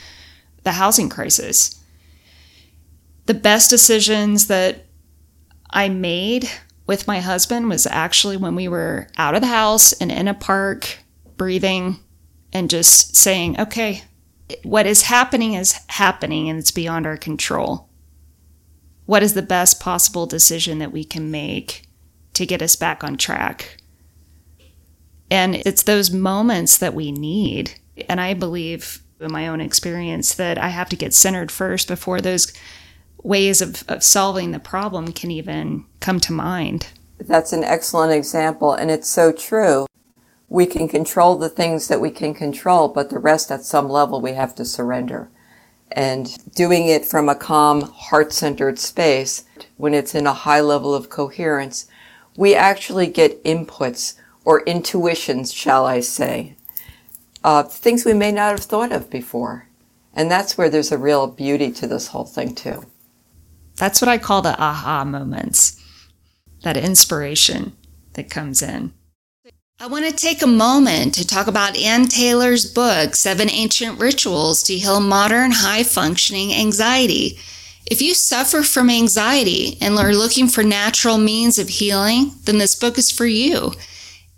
the 0.63 0.73
housing 0.73 1.07
crisis. 1.07 1.81
The 3.27 3.33
best 3.33 3.69
decisions 3.69 4.47
that 4.47 4.87
I 5.73 5.89
made 5.89 6.49
with 6.85 7.07
my 7.07 7.19
husband 7.19 7.67
was 7.67 7.87
actually 7.87 8.37
when 8.37 8.55
we 8.55 8.67
were 8.67 9.07
out 9.17 9.35
of 9.35 9.41
the 9.41 9.47
house 9.47 9.91
and 9.93 10.11
in 10.11 10.27
a 10.27 10.33
park, 10.33 10.99
breathing 11.35 11.97
and 12.53 12.69
just 12.69 13.15
saying, 13.15 13.59
okay, 13.59 14.03
what 14.61 14.85
is 14.85 15.03
happening 15.03 15.55
is 15.55 15.79
happening 15.87 16.47
and 16.47 16.59
it's 16.59 16.71
beyond 16.71 17.07
our 17.07 17.17
control. 17.17 17.89
What 19.05 19.23
is 19.23 19.33
the 19.33 19.41
best 19.41 19.79
possible 19.79 20.27
decision 20.27 20.77
that 20.79 20.91
we 20.91 21.03
can 21.03 21.31
make 21.31 21.87
to 22.33 22.45
get 22.45 22.61
us 22.61 22.75
back 22.75 23.03
on 23.03 23.17
track? 23.17 23.77
And 25.31 25.55
it's 25.55 25.83
those 25.83 26.11
moments 26.11 26.77
that 26.77 26.93
we 26.93 27.11
need. 27.11 27.79
And 28.07 28.21
I 28.21 28.35
believe 28.35 29.01
in 29.19 29.31
my 29.31 29.47
own 29.47 29.61
experience 29.61 30.35
that 30.35 30.57
I 30.57 30.69
have 30.69 30.89
to 30.89 30.95
get 30.95 31.13
centered 31.13 31.51
first 31.51 31.87
before 31.87 32.21
those 32.21 32.53
ways 33.23 33.61
of, 33.61 33.83
of 33.87 34.03
solving 34.03 34.51
the 34.51 34.59
problem 34.59 35.11
can 35.11 35.31
even 35.31 35.85
come 35.99 36.19
to 36.19 36.33
mind. 36.33 36.87
That's 37.19 37.53
an 37.53 37.63
excellent 37.63 38.11
example, 38.11 38.73
and 38.73 38.91
it's 38.91 39.09
so 39.09 39.31
true. 39.31 39.87
We 40.49 40.65
can 40.65 40.87
control 40.87 41.37
the 41.37 41.49
things 41.49 41.87
that 41.87 42.01
we 42.01 42.11
can 42.11 42.33
control, 42.33 42.89
but 42.89 43.09
the 43.09 43.19
rest 43.19 43.49
at 43.49 43.63
some 43.63 43.89
level 43.89 44.21
we 44.21 44.33
have 44.33 44.53
to 44.55 44.65
surrender. 44.65 45.29
And 45.91 46.37
doing 46.53 46.87
it 46.87 47.05
from 47.05 47.29
a 47.29 47.35
calm, 47.35 47.81
heart 47.81 48.33
centered 48.33 48.77
space, 48.77 49.45
when 49.77 49.93
it's 49.93 50.13
in 50.13 50.27
a 50.27 50.33
high 50.33 50.61
level 50.61 50.93
of 50.93 51.09
coherence, 51.09 51.87
we 52.35 52.55
actually 52.55 53.07
get 53.07 53.43
inputs 53.43 54.15
or 54.43 54.61
intuitions, 54.65 55.53
shall 55.53 55.85
I 55.85 56.01
say, 56.01 56.55
uh, 57.43 57.63
things 57.63 58.05
we 58.05 58.13
may 58.13 58.31
not 58.31 58.51
have 58.51 58.65
thought 58.65 58.91
of 58.91 59.09
before. 59.09 59.67
And 60.13 60.29
that's 60.29 60.57
where 60.57 60.69
there's 60.69 60.91
a 60.91 60.97
real 60.97 61.27
beauty 61.27 61.71
to 61.71 61.87
this 61.87 62.07
whole 62.07 62.25
thing, 62.25 62.53
too. 62.53 62.85
That's 63.75 64.01
what 64.01 64.09
I 64.09 64.17
call 64.17 64.41
the 64.41 64.59
aha 64.59 65.03
moments, 65.03 65.81
that 66.61 66.77
inspiration 66.77 67.75
that 68.13 68.29
comes 68.29 68.61
in. 68.61 68.93
I 69.79 69.87
want 69.87 70.05
to 70.05 70.15
take 70.15 70.41
a 70.41 70.47
moment 70.47 71.13
to 71.15 71.27
talk 71.27 71.47
about 71.47 71.77
Ann 71.77 72.07
Taylor's 72.07 72.71
book, 72.71 73.15
Seven 73.15 73.49
Ancient 73.49 73.99
Rituals 73.99 74.63
to 74.63 74.77
Heal 74.77 74.99
Modern 74.99 75.51
High 75.51 75.83
Functioning 75.83 76.53
Anxiety. 76.53 77.37
If 77.85 78.01
you 78.01 78.13
suffer 78.13 78.61
from 78.61 78.89
anxiety 78.89 79.77
and 79.81 79.97
are 79.97 80.13
looking 80.13 80.47
for 80.47 80.63
natural 80.63 81.17
means 81.17 81.59
of 81.59 81.67
healing, 81.67 82.31
then 82.43 82.59
this 82.59 82.75
book 82.75 82.97
is 82.97 83.11
for 83.11 83.25
you. 83.25 83.73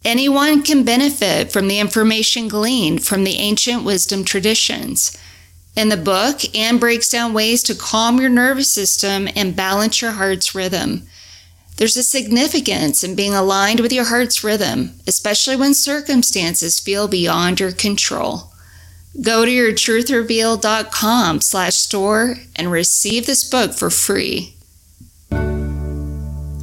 Anyone 0.04 0.64
can 0.64 0.84
benefit 0.84 1.52
from 1.52 1.68
the 1.68 1.80
information 1.80 2.48
gleaned 2.48 3.06
from 3.06 3.24
the 3.24 3.36
ancient 3.36 3.84
wisdom 3.84 4.24
traditions. 4.24 5.16
In 5.76 5.90
the 5.90 5.98
book, 5.98 6.56
Anne 6.56 6.78
breaks 6.78 7.10
down 7.10 7.34
ways 7.34 7.62
to 7.64 7.76
calm 7.76 8.22
your 8.22 8.30
nervous 8.30 8.72
system 8.72 9.28
and 9.36 9.58
balance 9.58 10.02
your 10.02 10.12
heart's 10.12 10.56
rhythm. 10.56 11.06
There's 11.76 11.98
a 11.98 12.04
significance 12.04 13.04
in 13.04 13.14
being 13.14 13.34
aligned 13.34 13.82
with 13.82 13.92
your 13.92 14.06
heart's 14.06 14.42
rhythm, 14.42 14.94
especially 15.06 15.58
when 15.58 15.74
circumstances 15.74 16.80
feel 16.80 17.10
beyond 17.10 17.60
your 17.60 17.74
control. 17.74 18.54
Go 19.22 19.44
to 19.44 19.52
yourtruthrevealed.com 19.52 21.42
slash 21.42 21.76
store 21.76 22.38
and 22.56 22.72
receive 22.72 23.26
this 23.26 23.44
book 23.44 23.74
for 23.74 23.90
free. 23.90 24.56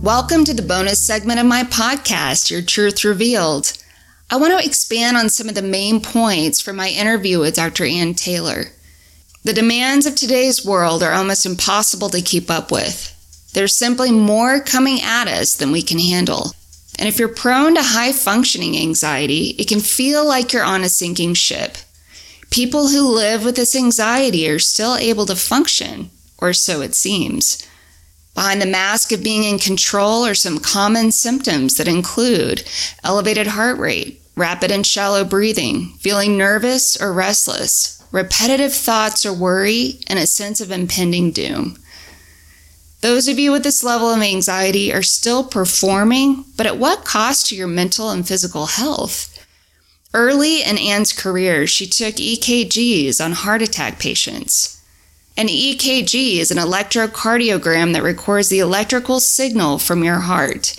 Welcome 0.03 0.47
to 0.47 0.55
the 0.55 0.65
bonus 0.67 1.07
segment 1.07 1.39
of 1.39 1.45
my 1.45 1.65
podcast, 1.65 2.51
Your 2.51 2.63
Truth 2.63 3.05
Revealed. 3.05 3.75
I 4.31 4.37
want 4.37 4.59
to 4.59 4.67
expand 4.67 5.19
on 5.19 5.29
some 5.29 5.51
of 5.51 5.55
the 5.55 5.61
main 5.61 6.01
points 6.01 6.63
from 6.63 6.77
my 6.77 6.89
interview 6.89 7.41
with 7.41 7.57
Dr. 7.57 7.85
Ann 7.85 8.15
Taylor. 8.15 8.69
The 9.45 9.53
demands 9.53 10.07
of 10.07 10.15
today's 10.15 10.65
world 10.65 11.03
are 11.03 11.13
almost 11.13 11.45
impossible 11.45 12.09
to 12.11 12.23
keep 12.23 12.49
up 12.49 12.71
with. 12.71 13.09
There's 13.55 13.77
simply 13.77 14.13
more 14.13 14.61
coming 14.61 15.01
at 15.03 15.27
us 15.27 15.57
than 15.57 15.73
we 15.73 15.83
can 15.83 15.99
handle. 15.99 16.53
And 16.97 17.09
if 17.09 17.19
you're 17.19 17.27
prone 17.27 17.75
to 17.75 17.83
high 17.83 18.13
functioning 18.13 18.79
anxiety, 18.79 19.57
it 19.59 19.67
can 19.67 19.81
feel 19.81 20.25
like 20.25 20.53
you're 20.53 20.63
on 20.63 20.83
a 20.83 20.89
sinking 20.89 21.35
ship. 21.35 21.77
People 22.51 22.89
who 22.89 23.03
live 23.03 23.45
with 23.45 23.57
this 23.57 23.75
anxiety 23.75 24.49
are 24.49 24.61
still 24.61 24.95
able 24.95 25.27
to 25.27 25.35
function, 25.35 26.11
or 26.39 26.53
so 26.53 26.81
it 26.81 26.95
seems. 26.95 27.67
Behind 28.35 28.63
the 28.63 28.67
mask 28.67 29.11
of 29.11 29.25
being 29.25 29.43
in 29.43 29.59
control 29.59 30.25
are 30.25 30.37
some 30.37 30.61
common 30.61 31.11
symptoms 31.11 31.79
that 31.79 31.89
include 31.89 32.63
elevated 33.03 33.49
heart 33.49 33.79
rate, 33.79 34.21
rapid 34.37 34.71
and 34.71 34.87
shallow 34.87 35.25
breathing, 35.25 35.95
feeling 35.99 36.39
nervous 36.39 36.97
or 37.01 37.13
restless, 37.13 38.02
repetitive 38.13 38.73
thoughts 38.73 39.27
or 39.27 39.33
worry, 39.33 39.99
and 40.07 40.19
a 40.19 40.27
sense 40.27 40.61
of 40.61 40.71
impending 40.71 41.33
doom. 41.33 41.79
Those 43.01 43.27
of 43.27 43.39
you 43.39 43.51
with 43.51 43.65
this 43.65 43.83
level 43.83 44.11
of 44.11 44.23
anxiety 44.23 44.93
are 44.93 45.03
still 45.03 45.43
performing, 45.43 46.45
but 46.57 46.67
at 46.67 46.79
what 46.79 47.05
cost 47.05 47.49
to 47.49 47.57
your 47.57 47.67
mental 47.67 48.11
and 48.11 48.27
physical 48.27 48.67
health? 48.67 49.45
Early 50.15 50.63
in 50.63 50.79
Anne's 50.79 51.13
career, 51.13 51.67
she 51.67 51.87
took 51.87 52.15
EKGs 52.17 53.25
on 53.25 53.33
heart 53.33 53.63
attack 53.63 53.99
patients. 53.99 54.81
An 55.37 55.49
EKG 55.49 56.37
is 56.37 56.51
an 56.51 56.59
electrocardiogram 56.59 57.95
that 57.95 58.03
records 58.03 58.51
the 58.51 58.59
electrical 58.59 59.19
signal 59.19 59.79
from 59.79 60.05
your 60.05 60.21
heart. 60.21 60.77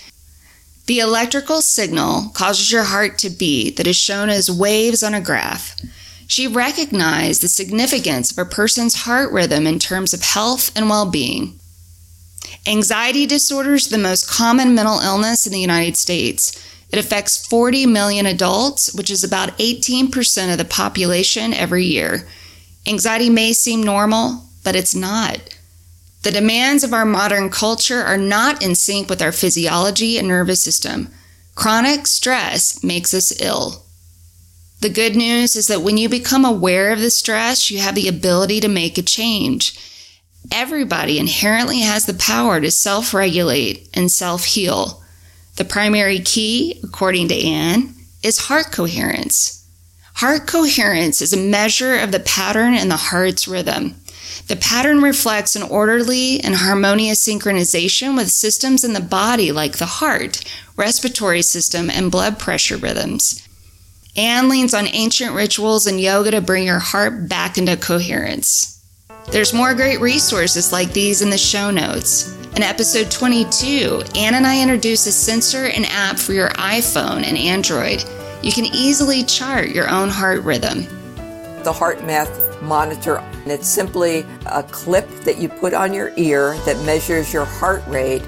The 0.86 1.00
electrical 1.00 1.62
signal 1.62 2.30
causes 2.36 2.72
your 2.72 2.84
heart 2.84 3.18
to 3.20 3.30
beat 3.30 3.78
that 3.78 3.88
is 3.88 3.96
shown 3.96 4.30
as 4.30 4.52
waves 4.52 5.02
on 5.02 5.16
a 5.16 5.22
graph. 5.22 5.76
She 6.28 6.48
recognized 6.48 7.42
the 7.42 7.48
significance 7.48 8.32
of 8.32 8.38
a 8.38 8.50
person's 8.50 9.04
heart 9.04 9.32
rhythm 9.32 9.68
in 9.68 9.80
terms 9.80 10.14
of 10.14 10.22
health 10.22 10.72
and 10.76 10.90
well 10.90 11.10
being. 11.10 11.60
Anxiety 12.66 13.26
disorder 13.26 13.74
is 13.74 13.90
the 13.90 13.98
most 13.98 14.30
common 14.30 14.74
mental 14.74 15.00
illness 15.00 15.46
in 15.46 15.54
the 15.54 15.60
United 15.60 15.98
States. 15.98 16.52
It 16.92 17.00
affects 17.00 17.46
40 17.46 17.88
million 17.88 18.26
adults, 18.26 18.94
which 18.94 19.10
is 19.10 19.24
about 19.24 19.58
18% 19.58 20.52
of 20.52 20.58
the 20.58 20.66
population 20.66 21.54
every 21.54 21.84
year. 21.84 22.28
Anxiety 22.88 23.30
may 23.30 23.52
seem 23.54 23.82
normal, 23.82 24.44
but 24.64 24.76
it's 24.76 24.96
not. 24.96 25.40
The 26.22 26.32
demands 26.32 26.86
of 26.86 26.94
our 26.94 27.06
modern 27.06 27.50
culture 27.50 28.02
are 28.02 28.18
not 28.18 28.64
in 28.64 28.76
sync 28.76 29.10
with 29.10 29.22
our 29.22 29.34
physiology 29.34 30.18
and 30.18 30.28
nervous 30.28 30.62
system. 30.62 31.10
Chronic 31.56 32.08
stress 32.08 32.82
makes 32.82 33.14
us 33.14 33.42
ill. 33.42 33.84
The 34.84 34.90
good 34.90 35.16
news 35.16 35.56
is 35.56 35.68
that 35.68 35.82
when 35.82 35.96
you 35.96 36.10
become 36.10 36.44
aware 36.44 36.92
of 36.92 37.00
the 37.00 37.10
stress, 37.10 37.72
you 37.72 37.80
have 37.80 37.96
the 37.96 38.10
ability 38.10 38.60
to 38.60 38.68
make 38.68 38.98
a 38.98 39.02
change. 39.02 39.80
Everybody 40.52 41.18
inherently 41.18 41.80
has 41.80 42.06
the 42.06 42.14
power 42.14 42.60
to 42.60 42.70
self 42.70 43.14
regulate 43.14 43.88
and 43.94 44.12
self 44.12 44.44
heal. 44.44 45.02
The 45.56 45.64
primary 45.64 46.20
key, 46.20 46.82
according 46.84 47.30
to 47.30 47.48
Anne, 47.48 47.96
is 48.24 48.50
heart 48.50 48.74
coherence. 48.74 49.66
Heart 50.16 50.48
coherence 50.48 51.22
is 51.22 51.32
a 51.32 51.38
measure 51.38 51.98
of 51.98 52.12
the 52.12 52.20
pattern 52.20 52.74
in 52.74 52.90
the 52.90 52.98
heart's 52.98 53.48
rhythm. 53.48 53.96
The 54.50 54.58
pattern 54.58 55.02
reflects 55.02 55.56
an 55.56 55.64
orderly 55.64 56.42
and 56.42 56.56
harmonious 56.56 57.26
synchronization 57.26 58.18
with 58.18 58.30
systems 58.30 58.84
in 58.84 58.92
the 58.92 59.00
body 59.00 59.50
like 59.54 59.78
the 59.78 59.86
heart, 59.86 60.44
respiratory 60.76 61.42
system, 61.42 61.90
and 61.90 62.12
blood 62.12 62.38
pressure 62.38 62.76
rhythms. 62.76 63.48
Anne 64.16 64.48
leans 64.48 64.76
on 64.76 64.88
ancient 64.90 65.34
rituals 65.34 65.88
and 65.88 66.00
yoga 66.00 66.30
to 66.30 66.42
bring 66.42 66.66
your 66.66 66.78
heart 66.78 67.28
back 67.28 67.58
into 67.58 67.76
coherence. 67.76 68.80
There's 69.32 69.56
more 69.56 69.74
great 69.74 70.02
resources 70.02 70.72
like 70.72 70.94
these 70.94 71.24
in 71.24 71.32
the 71.32 71.38
show 71.38 71.72
notes. 71.72 72.38
In 72.56 72.62
episode 72.62 73.10
22, 73.10 74.04
Ann 74.16 74.36
and 74.36 74.46
I 74.46 74.62
introduce 74.62 75.08
a 75.08 75.12
sensor 75.12 75.66
and 75.66 75.88
app 75.88 76.20
for 76.20 76.34
your 76.34 76.50
iPhone 76.50 77.24
and 77.24 77.36
Android. 77.36 78.06
You 78.44 78.52
can 78.52 78.66
easily 78.66 79.24
chart 79.24 79.70
your 79.70 79.90
own 79.90 80.10
heart 80.10 80.44
rhythm. 80.44 80.84
The 81.64 81.74
HeartMath 81.74 82.62
monitor, 82.62 83.18
and 83.18 83.52
it's 83.52 83.68
simply 83.68 84.28
a 84.46 84.62
clip 84.62 85.10
that 85.22 85.40
you 85.40 85.50
put 85.50 85.74
on 85.74 85.92
your 85.92 86.12
ear 86.18 86.56
that 86.66 86.80
measures 86.86 87.34
your 87.34 87.46
heart 87.46 87.82
rate 87.88 88.22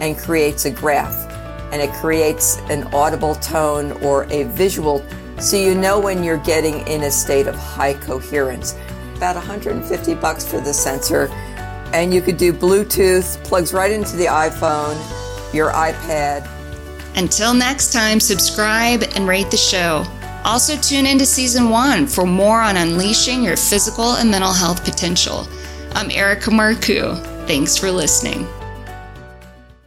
and 0.00 0.16
creates 0.16 0.64
a 0.64 0.70
graph. 0.70 1.30
And 1.72 1.82
it 1.82 1.92
creates 1.92 2.56
an 2.70 2.84
audible 2.94 3.34
tone 3.34 3.92
or 4.02 4.24
a 4.30 4.44
visual 4.44 5.04
so 5.40 5.56
you 5.56 5.74
know 5.74 5.98
when 5.98 6.24
you're 6.24 6.38
getting 6.38 6.86
in 6.86 7.04
a 7.04 7.10
state 7.10 7.46
of 7.46 7.54
high 7.54 7.94
coherence. 7.94 8.76
About 9.16 9.36
150 9.36 10.14
bucks 10.14 10.46
for 10.46 10.60
the 10.60 10.72
sensor 10.72 11.28
and 11.92 12.12
you 12.12 12.20
could 12.20 12.36
do 12.36 12.52
Bluetooth, 12.52 13.42
plugs 13.44 13.72
right 13.72 13.90
into 13.90 14.16
the 14.16 14.26
iPhone, 14.26 14.96
your 15.54 15.70
iPad. 15.70 16.48
Until 17.16 17.54
next 17.54 17.92
time, 17.92 18.20
subscribe 18.20 19.02
and 19.14 19.26
rate 19.26 19.50
the 19.50 19.56
show. 19.56 20.04
Also, 20.44 20.76
tune 20.76 21.06
into 21.06 21.24
season 21.24 21.70
one 21.70 22.06
for 22.06 22.26
more 22.26 22.60
on 22.60 22.76
unleashing 22.76 23.42
your 23.42 23.56
physical 23.56 24.16
and 24.16 24.30
mental 24.30 24.52
health 24.52 24.84
potential. 24.84 25.46
I'm 25.92 26.10
Erica 26.10 26.50
Marcoux. 26.50 27.16
Thanks 27.46 27.76
for 27.76 27.90
listening. 27.90 28.46